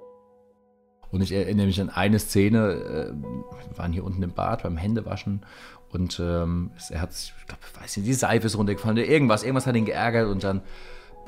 Und 1.12 1.22
ich 1.22 1.32
erinnere 1.32 1.66
mich 1.66 1.82
an 1.82 1.90
eine 1.90 2.20
Szene, 2.20 2.72
äh, 2.72 3.14
wir 3.14 3.78
waren 3.78 3.92
hier 3.92 4.04
unten 4.04 4.22
im 4.22 4.34
Bad 4.34 4.64
beim 4.64 4.78
Händewaschen 4.78 5.44
und 5.90 6.20
ähm, 6.20 6.72
er 6.90 7.02
hat, 7.02 7.12
ich 7.14 7.46
glaube, 7.48 7.64
weiß 7.82 7.98
nicht, 7.98 8.08
die 8.08 8.14
Seife 8.14 8.46
ist 8.46 8.56
runtergefallen, 8.56 8.98
irgendwas, 8.98 9.44
irgendwas 9.44 9.66
hat 9.66 9.76
ihn 9.76 9.86
geärgert 9.86 10.30
und 10.30 10.44
dann 10.44 10.62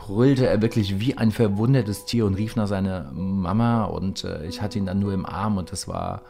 brüllte 0.01 0.47
er 0.47 0.63
wirklich 0.63 0.99
wie 0.99 1.15
ein 1.15 1.31
verwundetes 1.31 2.05
Tier 2.05 2.25
und 2.25 2.33
rief 2.33 2.55
nach 2.55 2.67
seiner 2.67 3.11
Mama 3.11 3.83
und 3.83 4.23
äh, 4.23 4.47
ich 4.47 4.59
hatte 4.59 4.79
ihn 4.79 4.87
dann 4.87 4.99
nur 4.99 5.13
im 5.13 5.27
Arm 5.27 5.57
und 5.57 5.71
das 5.71 5.87
war 5.87 6.23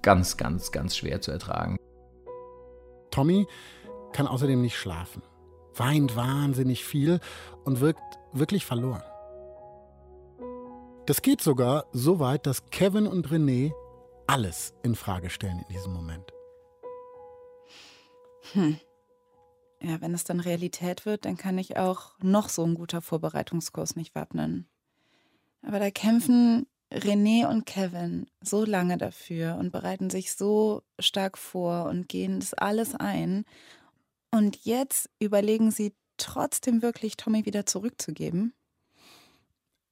ganz, 0.00 0.38
ganz, 0.38 0.72
ganz 0.72 0.96
schwer 0.96 1.20
zu 1.20 1.30
ertragen. 1.30 1.76
Tommy 3.10 3.46
kann 4.12 4.26
außerdem 4.26 4.62
nicht 4.62 4.78
schlafen, 4.78 5.22
weint 5.74 6.16
wahnsinnig 6.16 6.86
viel 6.86 7.20
und 7.64 7.80
wirkt 7.80 8.00
wirklich 8.32 8.64
verloren. 8.64 9.02
Das 11.04 11.20
geht 11.20 11.42
sogar 11.42 11.84
so 11.92 12.18
weit, 12.18 12.46
dass 12.46 12.70
Kevin 12.70 13.06
und 13.06 13.28
René 13.28 13.72
alles 14.26 14.72
in 14.82 14.94
Frage 14.94 15.28
stellen 15.28 15.58
in 15.58 15.74
diesem 15.74 15.92
Moment. 15.92 16.32
Hm. 18.52 18.80
Ja, 19.82 20.00
wenn 20.00 20.12
es 20.12 20.24
dann 20.24 20.40
Realität 20.40 21.06
wird, 21.06 21.24
dann 21.24 21.36
kann 21.36 21.56
ich 21.56 21.78
auch 21.78 22.18
noch 22.20 22.48
so 22.48 22.64
ein 22.64 22.74
guter 22.74 23.00
Vorbereitungskurs 23.00 23.96
nicht 23.96 24.14
wappnen. 24.14 24.68
Aber 25.62 25.78
da 25.78 25.90
kämpfen 25.90 26.66
René 26.92 27.46
und 27.48 27.66
Kevin 27.66 28.26
so 28.40 28.64
lange 28.64 28.98
dafür 28.98 29.56
und 29.56 29.70
bereiten 29.70 30.10
sich 30.10 30.32
so 30.34 30.82
stark 30.98 31.38
vor 31.38 31.86
und 31.86 32.08
gehen 32.08 32.40
das 32.40 32.52
alles 32.52 32.94
ein. 32.94 33.44
Und 34.30 34.64
jetzt 34.64 35.08
überlegen 35.18 35.70
sie 35.70 35.94
trotzdem 36.16 36.82
wirklich, 36.82 37.16
Tommy 37.16 37.46
wieder 37.46 37.64
zurückzugeben. 37.64 38.52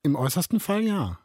Im 0.03 0.17
äußersten 0.17 0.61
Fall 0.61 0.83
ja. 0.83 1.19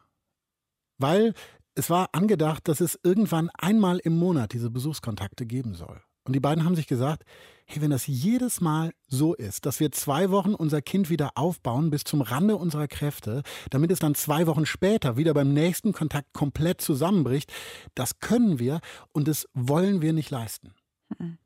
Weil 0.97 1.33
es 1.75 1.89
war 1.89 2.09
angedacht, 2.13 2.67
dass 2.67 2.79
es 2.79 2.99
irgendwann 3.03 3.49
einmal 3.51 3.99
im 3.99 4.17
Monat 4.17 4.53
diese 4.53 4.69
Besuchskontakte 4.69 5.45
geben 5.45 5.73
soll. 5.75 6.01
Und 6.25 6.33
die 6.33 6.39
beiden 6.39 6.63
haben 6.63 6.75
sich 6.75 6.87
gesagt, 6.87 7.23
hey, 7.65 7.81
wenn 7.81 7.91
das 7.91 8.07
jedes 8.07 8.61
Mal 8.61 8.91
so 9.07 9.33
ist, 9.33 9.65
dass 9.65 9.79
wir 9.79 9.91
zwei 9.91 10.31
Wochen 10.31 10.53
unser 10.53 10.81
Kind 10.81 11.09
wieder 11.09 11.31
aufbauen 11.35 11.89
bis 11.89 12.03
zum 12.03 12.21
Rande 12.21 12.55
unserer 12.55 12.87
Kräfte, 12.87 13.43
damit 13.69 13.91
es 13.91 13.99
dann 13.99 14.15
zwei 14.15 14.47
Wochen 14.47 14.65
später 14.65 15.17
wieder 15.17 15.33
beim 15.33 15.53
nächsten 15.53 15.93
Kontakt 15.93 16.33
komplett 16.33 16.81
zusammenbricht, 16.81 17.51
das 17.95 18.19
können 18.19 18.59
wir 18.59 18.79
und 19.11 19.27
das 19.27 19.47
wollen 19.53 20.01
wir 20.01 20.13
nicht 20.13 20.29
leisten. 20.29 20.73
Hm. 21.17 21.37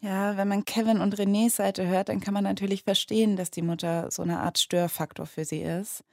Ja, 0.00 0.36
wenn 0.36 0.48
man 0.48 0.64
Kevin 0.64 1.00
und 1.00 1.18
Renés 1.18 1.50
Seite 1.50 1.86
hört, 1.86 2.10
dann 2.10 2.20
kann 2.20 2.34
man 2.34 2.44
natürlich 2.44 2.84
verstehen, 2.84 3.36
dass 3.36 3.50
die 3.50 3.62
Mutter 3.62 4.10
so 4.10 4.22
eine 4.22 4.40
Art 4.40 4.58
Störfaktor 4.58 5.26
für 5.26 5.44
sie 5.44 5.62
ist. 5.62 6.04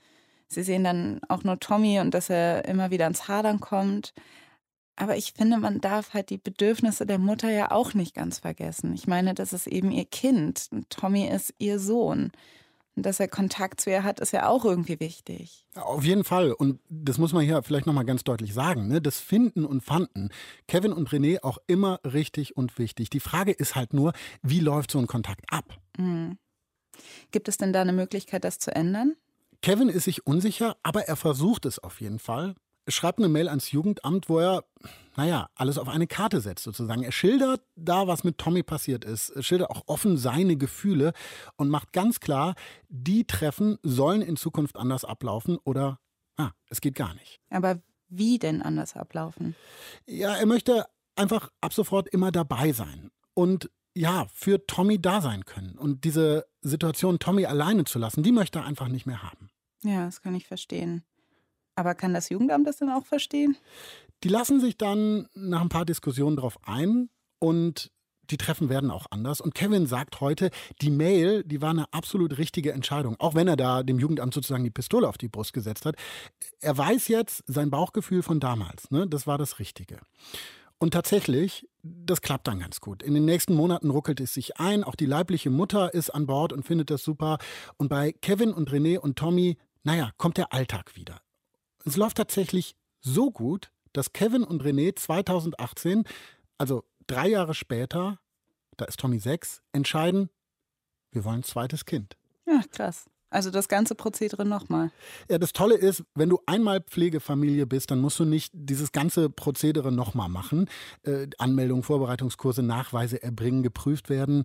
Sie 0.48 0.64
sehen 0.64 0.84
dann 0.84 1.20
auch 1.28 1.44
nur 1.44 1.60
Tommy 1.60 2.00
und 2.00 2.14
dass 2.14 2.30
er 2.30 2.66
immer 2.66 2.92
wieder 2.92 3.08
ins 3.08 3.28
Hadern 3.28 3.60
kommt. 3.60 4.14
Aber 4.96 5.18
ich 5.18 5.34
finde, 5.34 5.58
man 5.58 5.82
darf 5.82 6.14
halt 6.14 6.30
die 6.30 6.38
Bedürfnisse 6.38 7.06
der 7.06 7.18
Mutter 7.18 7.50
ja 7.50 7.72
auch 7.72 7.94
nicht 7.94 8.14
ganz 8.14 8.40
vergessen. 8.40 8.94
Ich 8.94 9.08
meine, 9.08 9.34
das 9.34 9.52
ist 9.52 9.68
eben 9.68 9.92
ihr 9.92 10.06
Kind. 10.06 10.70
Tommy 10.90 11.28
ist 11.28 11.54
ihr 11.58 11.80
Sohn. 11.80 12.32
Und 12.96 13.08
dass 13.08 13.20
er 13.20 13.28
Kontakt 13.28 13.82
zu 13.82 13.90
ihr 13.90 14.04
hat, 14.04 14.20
ist 14.20 14.34
ja 14.34 14.48
auch 14.48 14.66
irgendwie 14.66 15.00
wichtig. 15.00 15.66
Auf 15.74 16.04
jeden 16.04 16.24
Fall. 16.24 16.52
Und 16.52 16.80
das 16.90 17.18
muss 17.18 17.34
man 17.34 17.44
hier 17.44 17.64
vielleicht 17.64 17.88
nochmal 17.88 18.06
ganz 18.06 18.24
deutlich 18.24 18.54
sagen. 18.54 18.88
Ne? 18.88 19.02
Das 19.02 19.20
Finden 19.20 19.66
und 19.66 19.82
Fanden, 19.82 20.30
Kevin 20.68 20.94
und 20.94 21.10
René 21.10 21.44
auch 21.44 21.58
immer 21.66 22.00
richtig 22.04 22.56
und 22.56 22.78
wichtig. 22.78 23.10
Die 23.10 23.20
Frage 23.20 23.52
ist 23.52 23.76
halt 23.76 23.94
nur, 23.94 24.14
wie 24.44 24.60
läuft 24.60 24.92
so 24.92 25.00
ein 25.00 25.08
Kontakt 25.08 25.42
ab? 25.52 25.76
Mhm. 25.98 26.38
Gibt 27.32 27.48
es 27.48 27.58
denn 27.58 27.74
da 27.74 27.82
eine 27.82 27.94
Möglichkeit, 27.94 28.44
das 28.44 28.60
zu 28.60 28.76
ändern? 28.76 29.16
Kevin 29.64 29.90
ist 29.90 30.04
sich 30.04 30.28
unsicher, 30.28 30.76
aber 30.84 31.08
er 31.08 31.16
versucht 31.16 31.66
es 31.66 31.80
auf 31.80 32.00
jeden 32.00 32.20
Fall 32.20 32.54
schreibt 32.88 33.19
eine 33.19 33.30
Mail 33.30 33.48
ans 33.48 33.72
Jugendamt, 33.72 34.30
wo 34.30 34.39
er, 34.39 34.63
naja, 35.15 35.50
alles 35.56 35.78
auf 35.78 35.88
eine 35.88 36.08
Karte 36.08 36.41
setzt 36.41 36.63
sozusagen. 36.63 37.04
Er 37.04 37.12
schildert 37.12 37.62
da, 37.76 38.08
was 38.08 38.24
mit 38.24 38.38
Tommy 38.38 38.63
passiert 38.63 39.06
ist. 39.06 39.30
Er 39.30 39.43
schildert 39.43 39.69
auch 39.69 39.84
offen 39.88 40.17
seine 40.17 40.58
Gefühle 40.58 41.13
und 41.56 41.69
macht 41.69 41.93
ganz 41.93 42.19
klar, 42.19 42.56
die 42.89 43.26
Treffen 43.26 43.78
sollen 43.84 44.22
in 44.22 44.36
Zukunft 44.36 44.78
anders 44.78 45.06
ablaufen 45.06 45.58
oder, 45.63 46.00
ah, 46.38 46.52
es 46.69 46.82
geht 46.82 46.96
gar 46.96 47.13
nicht. 47.13 47.39
Aber 47.50 47.82
wie 48.10 48.38
denn 48.38 48.62
anders 48.62 48.96
ablaufen? 48.96 49.56
Ja, 50.06 50.36
er 50.36 50.46
möchte 50.46 50.86
einfach 51.15 51.50
ab 51.62 51.74
sofort 51.74 52.10
immer 52.10 52.32
dabei 52.32 52.72
sein 52.72 53.12
und 53.34 53.69
ja, 53.96 54.26
für 54.34 54.65
Tommy 54.65 55.00
da 55.00 55.22
sein 55.22 55.46
können. 55.46 55.78
Und 55.78 56.04
diese 56.04 56.46
Situation, 56.62 57.19
Tommy 57.19 57.46
alleine 57.46 57.84
zu 57.84 58.00
lassen, 58.00 58.24
die 58.24 58.32
möchte 58.32 58.60
er 58.60 58.65
einfach 58.65 58.88
nicht 58.88 59.06
mehr 59.06 59.22
haben. 59.22 59.50
Ja, 59.84 60.06
das 60.06 60.22
kann 60.22 60.34
ich 60.34 60.48
verstehen. 60.48 61.04
Aber 61.76 61.96
kann 61.96 62.14
das 62.14 62.30
Jugendamt 62.30 62.68
das 62.68 62.78
dann 62.78 62.90
auch 62.90 63.06
verstehen? 63.06 63.58
Die 64.24 64.30
lassen 64.30 64.60
sich 64.60 64.78
dann 64.78 65.28
nach 65.34 65.62
ein 65.62 65.70
paar 65.70 65.86
Diskussionen 65.86 66.36
darauf 66.36 66.58
ein 66.66 67.10
und 67.40 67.92
die 68.30 68.38
Treffen 68.38 68.70
werden 68.70 68.90
auch 68.90 69.06
anders. 69.10 69.42
Und 69.42 69.54
Kevin 69.54 69.86
sagt 69.86 70.22
heute, 70.22 70.50
die 70.82 70.90
Mail, 70.90 71.44
die 71.44 71.62
war 71.62 71.72
eine 71.72 71.92
absolut 71.92 72.38
richtige 72.38 72.72
Entscheidung, 72.72 73.16
auch 73.20 73.36
wenn 73.36 73.48
er 73.48 73.58
da 73.58 73.84
dem 73.84 74.00
Jugendamt 74.00 74.34
sozusagen 74.34 74.64
die 74.64 74.70
Pistole 74.70 75.08
auf 75.08 75.18
die 75.18 75.28
Brust 75.28 75.54
gesetzt 75.54 75.86
hat. 75.86 75.96
Er 76.62 76.78
weiß 76.78 77.10
jetzt 77.10 77.44
sein 77.48 77.70
Bauchgefühl 77.70 78.24
von 78.24 78.40
damals, 78.40 78.90
ne? 78.92 79.08
das 79.08 79.28
war 79.28 79.38
das 79.38 79.60
Richtige. 79.60 80.00
Und 80.80 80.92
tatsächlich, 80.92 81.68
das 81.82 82.22
klappt 82.22 82.48
dann 82.48 82.60
ganz 82.60 82.82
gut. 82.82 83.04
In 83.04 83.14
den 83.14 83.26
nächsten 83.26 83.54
Monaten 83.54 83.90
ruckelt 83.90 84.20
es 84.20 84.34
sich 84.34 84.58
ein. 84.58 84.84
Auch 84.84 84.96
die 84.96 85.06
leibliche 85.06 85.50
Mutter 85.50 85.94
ist 85.94 86.10
an 86.10 86.26
Bord 86.26 86.52
und 86.52 86.64
findet 86.64 86.90
das 86.90 87.04
super. 87.04 87.38
Und 87.78 87.88
bei 87.88 88.12
Kevin 88.12 88.52
und 88.54 88.70
René 88.70 88.98
und 88.98 89.18
Tommy, 89.18 89.58
naja, 89.84 90.12
kommt 90.18 90.38
der 90.38 90.52
Alltag 90.52 90.96
wieder. 90.96 91.22
Es 91.86 91.98
läuft 91.98 92.17
tatsächlich 92.17 92.76
so 93.02 93.32
gut, 93.32 93.72
dass 93.91 94.13
Kevin 94.13 94.43
und 94.43 94.63
René 94.63 94.96
2018, 94.96 96.04
also 96.58 96.84
drei 97.08 97.28
Jahre 97.30 97.54
später, 97.54 98.19
da 98.78 98.86
ist 98.86 99.00
Tommy 99.00 99.19
sechs, 99.19 99.62
entscheiden, 99.72 100.30
wir 101.12 101.24
wollen 101.26 101.39
ein 101.39 101.43
zweites 101.43 101.86
Kind. 101.86 102.17
Ja, 102.46 102.62
krass. 102.72 103.06
Also 103.30 103.50
das 103.50 103.67
ganze 103.67 103.96
Prozedere 103.96 104.46
nochmal. 104.46 104.91
Ja, 105.30 105.39
das 105.39 105.54
Tolle 105.54 105.76
ist, 105.76 106.04
wenn 106.13 106.30
du 106.30 106.39
einmal 106.46 106.82
Pflegefamilie 106.82 107.65
bist, 107.65 107.89
dann 107.89 108.00
musst 108.00 108.19
du 108.19 108.26
nicht 108.26 108.52
dieses 108.54 108.91
ganze 108.91 109.30
Prozedere 109.30 109.91
nochmal 109.91 110.30
machen. 110.30 110.69
Äh, 111.02 111.28
Anmeldung, 111.39 111.82
Vorbereitungskurse, 111.82 112.62
Nachweise 112.62 113.24
erbringen, 113.24 113.63
geprüft 113.63 114.10
werden. 114.10 114.43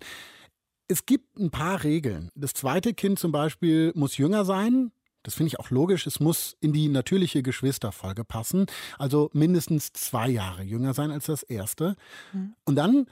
Es 0.88 1.04
gibt 1.04 1.38
ein 1.38 1.50
paar 1.50 1.84
Regeln. 1.84 2.30
Das 2.34 2.54
zweite 2.54 2.94
Kind 2.94 3.18
zum 3.18 3.30
Beispiel 3.30 3.92
muss 3.94 4.16
jünger 4.16 4.46
sein. 4.46 4.90
Das 5.28 5.34
finde 5.34 5.48
ich 5.48 5.60
auch 5.60 5.68
logisch. 5.68 6.06
Es 6.06 6.20
muss 6.20 6.56
in 6.60 6.72
die 6.72 6.88
natürliche 6.88 7.42
Geschwisterfolge 7.42 8.24
passen. 8.24 8.64
Also 8.96 9.28
mindestens 9.34 9.92
zwei 9.92 10.30
Jahre 10.30 10.62
jünger 10.62 10.94
sein 10.94 11.10
als 11.10 11.26
das 11.26 11.42
erste. 11.42 11.96
Mhm. 12.32 12.54
Und 12.64 12.76
dann 12.76 13.04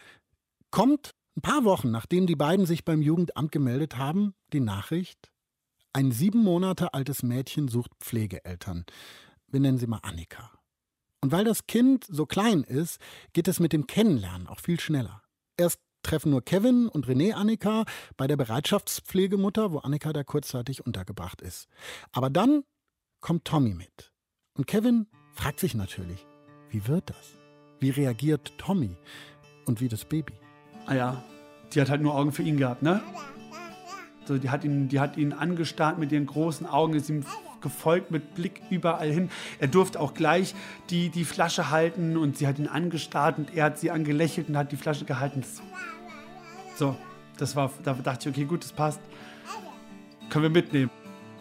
kommt 0.71 1.15
ein 1.37 1.43
paar 1.43 1.65
Wochen, 1.65 1.91
nachdem 1.91 2.27
die 2.27 2.35
beiden 2.35 2.65
sich 2.65 2.87
beim 2.87 3.03
Jugendamt 3.03 3.53
gemeldet 3.53 3.99
haben, 3.99 4.33
die 4.55 4.61
Nachricht, 4.61 5.31
ein 5.93 6.11
sieben 6.11 6.43
Monate 6.43 6.95
altes 6.95 7.23
Mädchen 7.23 7.69
sucht 7.69 7.91
Pflegeeltern. 8.01 8.87
Wir 9.49 9.61
nennen 9.61 9.77
sie 9.77 9.87
mal 9.87 10.01
Annika. 10.03 10.51
Und 11.21 11.33
weil 11.33 11.45
das 11.45 11.67
Kind 11.67 12.07
so 12.09 12.25
klein 12.25 12.63
ist, 12.63 12.99
geht 13.35 13.47
es 13.47 13.61
mit 13.61 13.75
dem 13.75 13.87
Kennenlernen 13.87 14.47
auch 14.47 14.61
viel 14.61 14.81
schneller. 14.81 15.23
Erst 15.59 15.81
treffen 16.07 16.31
nur 16.31 16.45
Kevin 16.45 16.89
und 16.89 17.07
René 17.07 17.33
Annika 17.33 17.85
bei 18.17 18.27
der 18.27 18.37
Bereitschaftspflegemutter, 18.37 19.73
wo 19.73 19.79
Annika 19.79 20.13
da 20.13 20.23
kurzzeitig 20.23 20.87
untergebracht 20.87 21.43
ist. 21.43 21.69
Aber 22.13 22.31
dann 22.31 22.63
kommt 23.21 23.45
Tommy 23.45 23.75
mit. 23.75 24.13
Und 24.55 24.67
Kevin 24.67 25.07
fragt 25.33 25.59
sich 25.59 25.75
natürlich, 25.75 26.25
wie 26.71 26.87
wird 26.87 27.11
das? 27.11 27.37
Wie 27.81 27.91
reagiert 27.91 28.53
Tommy? 28.57 28.97
Und 29.67 29.81
wie 29.81 29.89
das 29.89 30.05
Baby? 30.05 30.35
Ah 30.87 30.95
ja, 30.95 31.25
die 31.73 31.81
hat 31.81 31.91
halt 31.91 32.03
nur 32.03 32.15
Augen 32.15 32.31
für 32.31 32.43
ihn 32.43 32.57
gehabt, 32.57 32.83
ne? 32.83 33.03
So, 34.27 34.39
die, 34.39 34.51
hat 34.51 34.65
ihn, 34.65 34.89
die 34.89 35.01
hat 35.01 35.17
ihn 35.17 35.33
angestarrt 35.33 35.99
mit 35.99 36.13
ihren 36.13 36.27
großen 36.27 36.67
Augen, 36.67 36.95
ist 36.95 37.09
ihm 37.09 37.25
gefolgt 37.61 38.13
mit 38.13 38.35
Blick 38.35 38.63
überall 38.71 39.11
hin. 39.11 39.31
Er 39.59 39.67
durfte 39.67 39.99
auch 40.01 40.15
gleich 40.15 40.55
die, 40.91 41.09
die 41.09 41.25
Flasche 41.25 41.71
halten 41.71 42.17
und 42.17 42.37
sie 42.37 42.47
hat 42.47 42.59
ihn 42.59 42.69
angestarrt 42.69 43.39
und 43.39 43.55
er 43.55 43.65
hat 43.65 43.79
sie 43.79 43.91
angelächelt 43.91 44.49
und 44.49 44.57
hat 44.57 44.71
die 44.71 44.77
Flasche 44.77 45.05
gehalten. 45.05 45.41
Das 45.41 45.63
so, 46.77 46.97
das 47.39 47.57
war, 47.57 47.71
da 47.83 47.95
dachte 47.95 48.29
ich, 48.29 48.35
okay, 48.35 48.45
gut, 48.45 48.65
das 48.65 48.73
passt. 48.73 49.01
Können 50.31 50.43
wir 50.43 50.51
mitnehmen. 50.51 50.91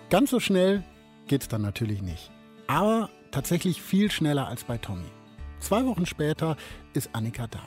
Ganz 0.09 0.29
so 0.29 0.39
schnell 0.39 0.83
geht 1.27 1.41
es 1.41 1.47
dann 1.47 1.61
natürlich 1.61 2.01
nicht. 2.01 2.31
Aber 2.67 3.09
tatsächlich 3.31 3.81
viel 3.81 4.11
schneller 4.11 4.47
als 4.47 4.63
bei 4.63 4.77
Tommy. 4.77 5.11
Zwei 5.59 5.85
Wochen 5.85 6.05
später 6.05 6.55
ist 6.93 7.09
Annika 7.13 7.47
da. 7.47 7.61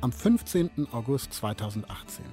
Am 0.00 0.12
15. 0.12 0.88
August 0.92 1.32
2018. 1.34 2.24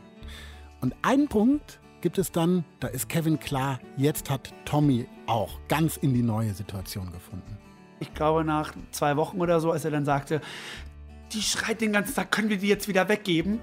Und 0.82 0.96
einen 1.04 1.28
Punkt 1.28 1.80
gibt 2.02 2.18
es 2.18 2.32
dann, 2.32 2.66
da 2.80 2.88
ist 2.88 3.08
Kevin 3.08 3.40
klar, 3.40 3.80
jetzt 3.98 4.30
hat 4.30 4.54
Tommy 4.66 5.08
auch 5.28 5.60
ganz 5.68 5.98
in 5.98 6.14
die 6.14 6.24
neue 6.24 6.54
Situation 6.54 7.12
gefunden. 7.12 7.58
Ich 8.00 8.14
glaube, 8.16 8.44
nach 8.44 8.74
zwei 8.90 9.16
Wochen 9.16 9.40
oder 9.40 9.60
so, 9.60 9.72
als 9.72 9.86
er 9.86 9.92
dann 9.92 10.06
sagte, 10.06 10.42
die 11.32 11.42
schreit 11.42 11.82
den 11.82 11.94
ganzen 11.94 12.16
Tag, 12.16 12.32
können 12.32 12.50
wir 12.50 12.58
die 12.58 12.68
jetzt 12.68 12.88
wieder 12.88 13.08
weggeben? 13.08 13.62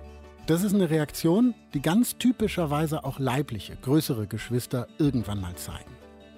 Das 0.48 0.62
ist 0.62 0.72
eine 0.72 0.88
Reaktion, 0.88 1.54
die 1.74 1.82
ganz 1.82 2.16
typischerweise 2.16 3.04
auch 3.04 3.18
leibliche, 3.18 3.76
größere 3.76 4.26
Geschwister 4.26 4.88
irgendwann 4.96 5.42
mal 5.42 5.54
zeigen. 5.56 5.90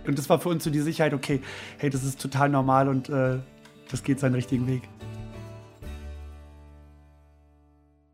Und 0.04 0.18
das 0.18 0.28
war 0.28 0.40
für 0.40 0.48
uns 0.48 0.64
so 0.64 0.70
die 0.70 0.80
Sicherheit, 0.80 1.14
okay, 1.14 1.40
hey, 1.78 1.90
das 1.90 2.02
ist 2.02 2.20
total 2.20 2.48
normal 2.48 2.88
und 2.88 3.08
äh, 3.08 3.38
das 3.88 4.02
geht 4.02 4.18
seinen 4.18 4.34
richtigen 4.34 4.66
Weg. 4.66 4.82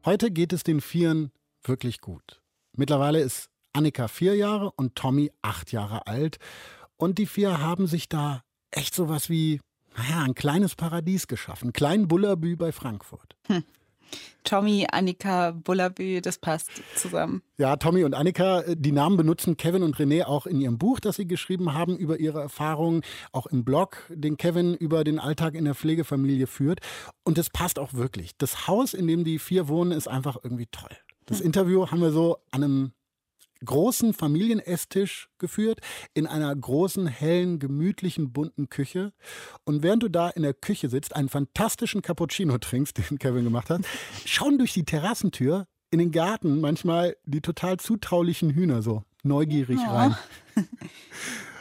Heute 0.04 0.30
geht 0.30 0.52
es 0.52 0.64
den 0.64 0.82
Vieren 0.82 1.32
wirklich 1.64 2.02
gut. 2.02 2.42
Mittlerweile 2.76 3.20
ist 3.20 3.48
Annika 3.72 4.06
vier 4.06 4.34
Jahre 4.34 4.72
und 4.72 4.96
Tommy 4.96 5.32
acht 5.40 5.72
Jahre 5.72 6.06
alt. 6.06 6.36
Und 6.98 7.16
die 7.16 7.24
vier 7.24 7.62
haben 7.62 7.86
sich 7.86 8.10
da 8.10 8.42
echt 8.70 8.94
sowas 8.94 9.30
wie, 9.30 9.62
naja, 9.96 10.24
ein 10.24 10.34
kleines 10.34 10.74
Paradies 10.74 11.26
geschaffen. 11.26 11.72
Klein 11.72 12.06
Bullabü 12.06 12.54
bei 12.56 12.70
Frankfurt. 12.70 13.34
Hm. 13.46 13.64
Tommy, 14.44 14.86
Annika, 14.90 15.50
Bullabü, 15.50 16.20
das 16.20 16.38
passt 16.38 16.70
zusammen. 16.94 17.42
Ja, 17.58 17.76
Tommy 17.76 18.04
und 18.04 18.14
Annika, 18.14 18.60
äh, 18.60 18.76
die 18.76 18.92
Namen 18.92 19.16
benutzen 19.16 19.56
Kevin 19.56 19.82
und 19.82 19.96
René 19.96 20.24
auch 20.24 20.46
in 20.46 20.60
ihrem 20.60 20.78
Buch, 20.78 21.00
das 21.00 21.16
sie 21.16 21.26
geschrieben 21.26 21.74
haben 21.74 21.96
über 21.96 22.18
ihre 22.18 22.40
Erfahrungen, 22.40 23.02
auch 23.32 23.46
im 23.46 23.64
Blog, 23.64 23.98
den 24.08 24.36
Kevin 24.36 24.74
über 24.74 25.04
den 25.04 25.18
Alltag 25.18 25.54
in 25.54 25.64
der 25.64 25.74
Pflegefamilie 25.74 26.46
führt. 26.46 26.80
Und 27.24 27.38
das 27.38 27.50
passt 27.50 27.78
auch 27.78 27.94
wirklich. 27.94 28.36
Das 28.38 28.68
Haus, 28.68 28.94
in 28.94 29.06
dem 29.06 29.24
die 29.24 29.38
vier 29.38 29.68
wohnen, 29.68 29.92
ist 29.92 30.08
einfach 30.08 30.36
irgendwie 30.42 30.66
toll. 30.70 30.96
Das 31.26 31.40
hm. 31.40 31.46
Interview 31.46 31.90
haben 31.90 32.00
wir 32.00 32.12
so 32.12 32.38
an 32.50 32.62
einem 32.62 32.92
großen 33.64 34.12
Familienesstisch 34.12 35.28
geführt, 35.38 35.80
in 36.14 36.26
einer 36.26 36.54
großen, 36.54 37.06
hellen, 37.06 37.58
gemütlichen, 37.58 38.32
bunten 38.32 38.68
Küche. 38.68 39.12
Und 39.64 39.82
während 39.82 40.02
du 40.02 40.08
da 40.08 40.28
in 40.30 40.42
der 40.42 40.54
Küche 40.54 40.88
sitzt, 40.88 41.14
einen 41.14 41.28
fantastischen 41.28 42.02
Cappuccino 42.02 42.58
trinkst, 42.58 42.98
den 43.10 43.18
Kevin 43.18 43.44
gemacht 43.44 43.70
hat, 43.70 43.82
schauen 44.24 44.58
durch 44.58 44.72
die 44.72 44.84
Terrassentür 44.84 45.66
in 45.90 45.98
den 45.98 46.10
Garten 46.10 46.60
manchmal 46.60 47.16
die 47.24 47.40
total 47.40 47.78
zutraulichen 47.78 48.50
Hühner 48.50 48.82
so 48.82 49.02
neugierig 49.22 49.78
ja. 49.80 49.92
rein. 49.92 50.16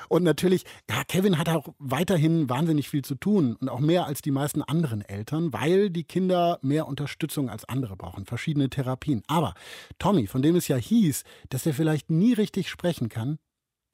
Und 0.10 0.24
natürlich, 0.24 0.66
ja, 0.90 1.04
Kevin 1.08 1.38
hat 1.38 1.50
auch 1.50 1.74
weiterhin 1.80 2.50
wahnsinnig 2.50 2.90
viel 2.90 3.04
zu 3.04 3.16
tun 3.16 3.56
und 3.56 3.70
auch 3.70 3.80
mehr 3.80 4.06
als 4.06 4.22
die 4.22 4.32
meisten 4.32 4.62
anderen 4.62 5.02
Eltern, 5.02 5.54
weil 5.54 5.90
die 5.90 6.04
Kinder 6.04 6.60
mehr 6.62 6.88
Unterstützung 6.88 7.50
als 7.50 7.66
andere 7.66 7.96
brauchen, 7.96 8.26
verschiedene 8.26 8.70
Therapien. 8.70 9.24
Aber 9.28 9.54
Tommy, 10.00 10.28
von 10.28 10.42
dem 10.42 10.56
es 10.56 10.68
ja 10.68 10.78
hieß, 10.78 11.24
dass 11.50 11.66
er 11.66 11.74
vielleicht 11.74 12.10
nie 12.10 12.34
richtig 12.34 12.70
sprechen 12.70 13.10
kann, 13.10 13.40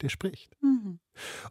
der 0.01 0.09
spricht. 0.09 0.55
Mhm. 0.61 0.99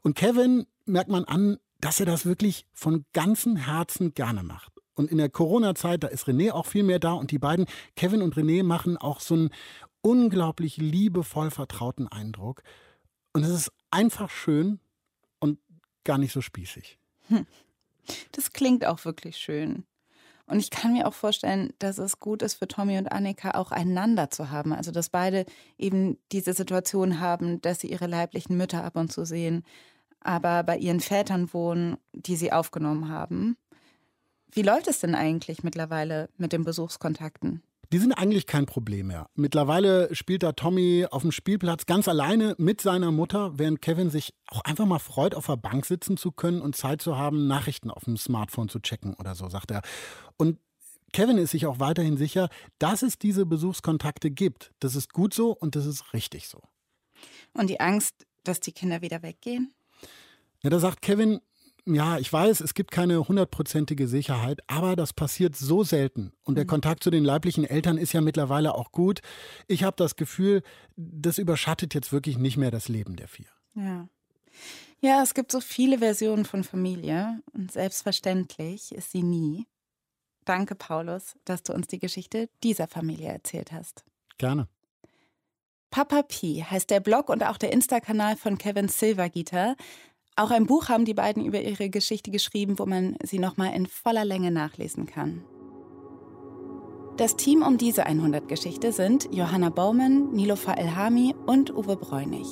Und 0.02 0.16
Kevin 0.16 0.66
merkt 0.84 1.10
man 1.10 1.24
an, 1.24 1.58
dass 1.80 2.00
er 2.00 2.06
das 2.06 2.26
wirklich 2.26 2.66
von 2.72 3.04
ganzem 3.12 3.56
Herzen 3.56 4.12
gerne 4.14 4.42
macht. 4.42 4.72
Und 4.94 5.10
in 5.10 5.18
der 5.18 5.30
Corona-Zeit, 5.30 6.04
da 6.04 6.08
ist 6.08 6.26
René 6.26 6.52
auch 6.52 6.66
viel 6.66 6.82
mehr 6.82 6.98
da 6.98 7.12
und 7.12 7.30
die 7.30 7.38
beiden, 7.38 7.66
Kevin 7.96 8.20
und 8.20 8.34
René, 8.34 8.62
machen 8.62 8.98
auch 8.98 9.20
so 9.20 9.34
einen 9.34 9.50
unglaublich 10.02 10.76
liebevoll 10.76 11.50
vertrauten 11.50 12.06
Eindruck. 12.08 12.62
Und 13.32 13.44
es 13.44 13.50
ist 13.50 13.72
einfach 13.90 14.30
schön 14.30 14.80
und 15.38 15.58
gar 16.04 16.18
nicht 16.18 16.32
so 16.32 16.40
spießig. 16.40 16.98
Hm. 17.28 17.46
Das 18.32 18.52
klingt 18.52 18.84
auch 18.84 19.04
wirklich 19.04 19.36
schön. 19.36 19.84
Und 20.46 20.58
ich 20.58 20.70
kann 20.70 20.92
mir 20.92 21.06
auch 21.06 21.14
vorstellen, 21.14 21.72
dass 21.78 21.98
es 21.98 22.18
gut 22.18 22.42
ist 22.42 22.54
für 22.54 22.66
Tommy 22.66 22.98
und 22.98 23.12
Annika 23.12 23.52
auch 23.52 23.70
einander 23.70 24.30
zu 24.30 24.50
haben. 24.50 24.72
Also, 24.72 24.90
dass 24.90 25.08
beide 25.08 25.46
eben 25.78 26.18
diese 26.32 26.54
Situation 26.54 27.20
haben, 27.20 27.60
dass 27.60 27.80
sie 27.80 27.86
ihre 27.90 28.08
leiblichen 28.08 28.56
Mütter 28.56 28.82
ab 28.82 28.96
und 28.96 29.12
zu 29.12 29.24
sehen, 29.24 29.62
aber 30.18 30.64
bei 30.64 30.76
ihren 30.76 30.98
Vätern 30.98 31.52
wohnen, 31.52 31.98
die 32.12 32.34
sie 32.34 32.52
aufgenommen 32.52 33.08
haben. 33.08 33.56
Wie 34.50 34.62
läuft 34.62 34.88
es 34.88 34.98
denn 34.98 35.14
eigentlich 35.14 35.62
mittlerweile 35.62 36.28
mit 36.36 36.52
den 36.52 36.64
Besuchskontakten? 36.64 37.62
Die 37.92 37.98
sind 37.98 38.12
eigentlich 38.12 38.46
kein 38.46 38.66
Problem 38.66 39.08
mehr. 39.08 39.28
Mittlerweile 39.34 40.14
spielt 40.14 40.44
da 40.44 40.52
Tommy 40.52 41.06
auf 41.10 41.22
dem 41.22 41.32
Spielplatz 41.32 41.86
ganz 41.86 42.06
alleine 42.06 42.54
mit 42.56 42.80
seiner 42.80 43.10
Mutter, 43.10 43.58
während 43.58 43.82
Kevin 43.82 44.10
sich 44.10 44.32
auch 44.46 44.60
einfach 44.60 44.86
mal 44.86 45.00
freut, 45.00 45.34
auf 45.34 45.46
der 45.46 45.56
Bank 45.56 45.84
sitzen 45.86 46.16
zu 46.16 46.30
können 46.30 46.60
und 46.60 46.76
Zeit 46.76 47.02
zu 47.02 47.18
haben, 47.18 47.48
Nachrichten 47.48 47.90
auf 47.90 48.04
dem 48.04 48.16
Smartphone 48.16 48.68
zu 48.68 48.78
checken 48.78 49.14
oder 49.14 49.34
so, 49.34 49.48
sagt 49.48 49.72
er. 49.72 49.82
Und 50.36 50.58
Kevin 51.12 51.38
ist 51.38 51.50
sich 51.50 51.66
auch 51.66 51.80
weiterhin 51.80 52.16
sicher, 52.16 52.48
dass 52.78 53.02
es 53.02 53.18
diese 53.18 53.44
Besuchskontakte 53.44 54.30
gibt. 54.30 54.72
Das 54.78 54.94
ist 54.94 55.12
gut 55.12 55.34
so 55.34 55.50
und 55.50 55.74
das 55.74 55.86
ist 55.86 56.12
richtig 56.12 56.48
so. 56.48 56.60
Und 57.54 57.68
die 57.68 57.80
Angst, 57.80 58.26
dass 58.44 58.60
die 58.60 58.72
Kinder 58.72 59.02
wieder 59.02 59.22
weggehen? 59.22 59.74
Ja, 60.62 60.70
da 60.70 60.78
sagt 60.78 61.02
Kevin, 61.02 61.40
ja, 61.86 62.18
ich 62.18 62.32
weiß, 62.32 62.60
es 62.60 62.74
gibt 62.74 62.90
keine 62.90 63.28
hundertprozentige 63.28 64.08
Sicherheit, 64.08 64.60
aber 64.66 64.96
das 64.96 65.12
passiert 65.12 65.56
so 65.56 65.82
selten. 65.84 66.32
Und 66.42 66.56
der 66.56 66.64
mhm. 66.64 66.68
Kontakt 66.68 67.02
zu 67.02 67.10
den 67.10 67.24
leiblichen 67.24 67.64
Eltern 67.64 67.98
ist 67.98 68.12
ja 68.12 68.20
mittlerweile 68.20 68.74
auch 68.74 68.92
gut. 68.92 69.20
Ich 69.66 69.84
habe 69.84 69.96
das 69.96 70.16
Gefühl, 70.16 70.62
das 70.96 71.38
überschattet 71.38 71.94
jetzt 71.94 72.12
wirklich 72.12 72.38
nicht 72.38 72.56
mehr 72.56 72.70
das 72.70 72.88
Leben 72.88 73.16
der 73.16 73.28
vier. 73.28 73.48
Ja. 73.74 74.08
Ja, 75.02 75.22
es 75.22 75.32
gibt 75.32 75.50
so 75.50 75.60
viele 75.60 75.98
Versionen 75.98 76.44
von 76.44 76.62
Familie 76.62 77.40
und 77.54 77.72
selbstverständlich 77.72 78.92
ist 78.94 79.12
sie 79.12 79.22
nie. 79.22 79.66
Danke, 80.44 80.74
Paulus, 80.74 81.36
dass 81.44 81.62
du 81.62 81.72
uns 81.72 81.86
die 81.86 81.98
Geschichte 81.98 82.50
dieser 82.62 82.86
Familie 82.86 83.28
erzählt 83.28 83.72
hast. 83.72 84.04
Gerne. 84.36 84.68
Papa 85.90 86.22
P 86.22 86.62
heißt 86.62 86.90
der 86.90 87.00
Blog 87.00 87.28
und 87.30 87.42
auch 87.42 87.56
der 87.56 87.72
Insta-Kanal 87.72 88.36
von 88.36 88.58
Kevin 88.58 88.88
Silvergitter. 88.88 89.74
Auch 90.36 90.50
ein 90.50 90.66
Buch 90.66 90.88
haben 90.88 91.04
die 91.04 91.14
beiden 91.14 91.44
über 91.44 91.60
ihre 91.60 91.90
Geschichte 91.90 92.30
geschrieben, 92.30 92.78
wo 92.78 92.86
man 92.86 93.16
sie 93.22 93.38
nochmal 93.38 93.74
in 93.74 93.86
voller 93.86 94.24
Länge 94.24 94.50
nachlesen 94.50 95.06
kann. 95.06 95.44
Das 97.16 97.36
Team 97.36 97.62
um 97.62 97.76
diese 97.76 98.06
100-Geschichte 98.06 98.92
sind 98.92 99.28
Johanna 99.30 99.68
Baumann, 99.68 100.32
Nilofa 100.32 100.72
Elhami 100.72 101.34
und 101.44 101.70
Uwe 101.70 101.96
Bräunig. 101.96 102.46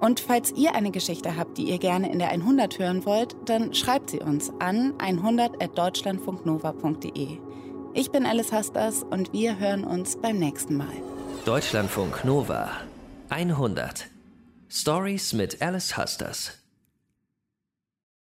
Und 0.00 0.20
falls 0.20 0.52
ihr 0.52 0.74
eine 0.74 0.90
Geschichte 0.90 1.36
habt, 1.36 1.58
die 1.58 1.64
ihr 1.64 1.78
gerne 1.78 2.10
in 2.10 2.18
der 2.18 2.30
100 2.30 2.78
hören 2.78 3.04
wollt, 3.04 3.36
dann 3.44 3.74
schreibt 3.74 4.08
sie 4.10 4.20
uns 4.20 4.50
an 4.58 4.94
100.deutschlandfunknova.de. 4.98 7.38
Ich 7.92 8.10
bin 8.10 8.24
Alice 8.26 8.52
Hasters 8.52 9.02
und 9.02 9.32
wir 9.32 9.58
hören 9.58 9.84
uns 9.84 10.16
beim 10.16 10.38
nächsten 10.38 10.76
Mal. 10.76 10.94
Deutschlandfunk 11.44 12.24
Nova 12.24 12.70
100 13.28 14.06
Stories 14.68 15.32
mit 15.32 15.62
Alice 15.62 15.96
Hasters. 15.96 16.63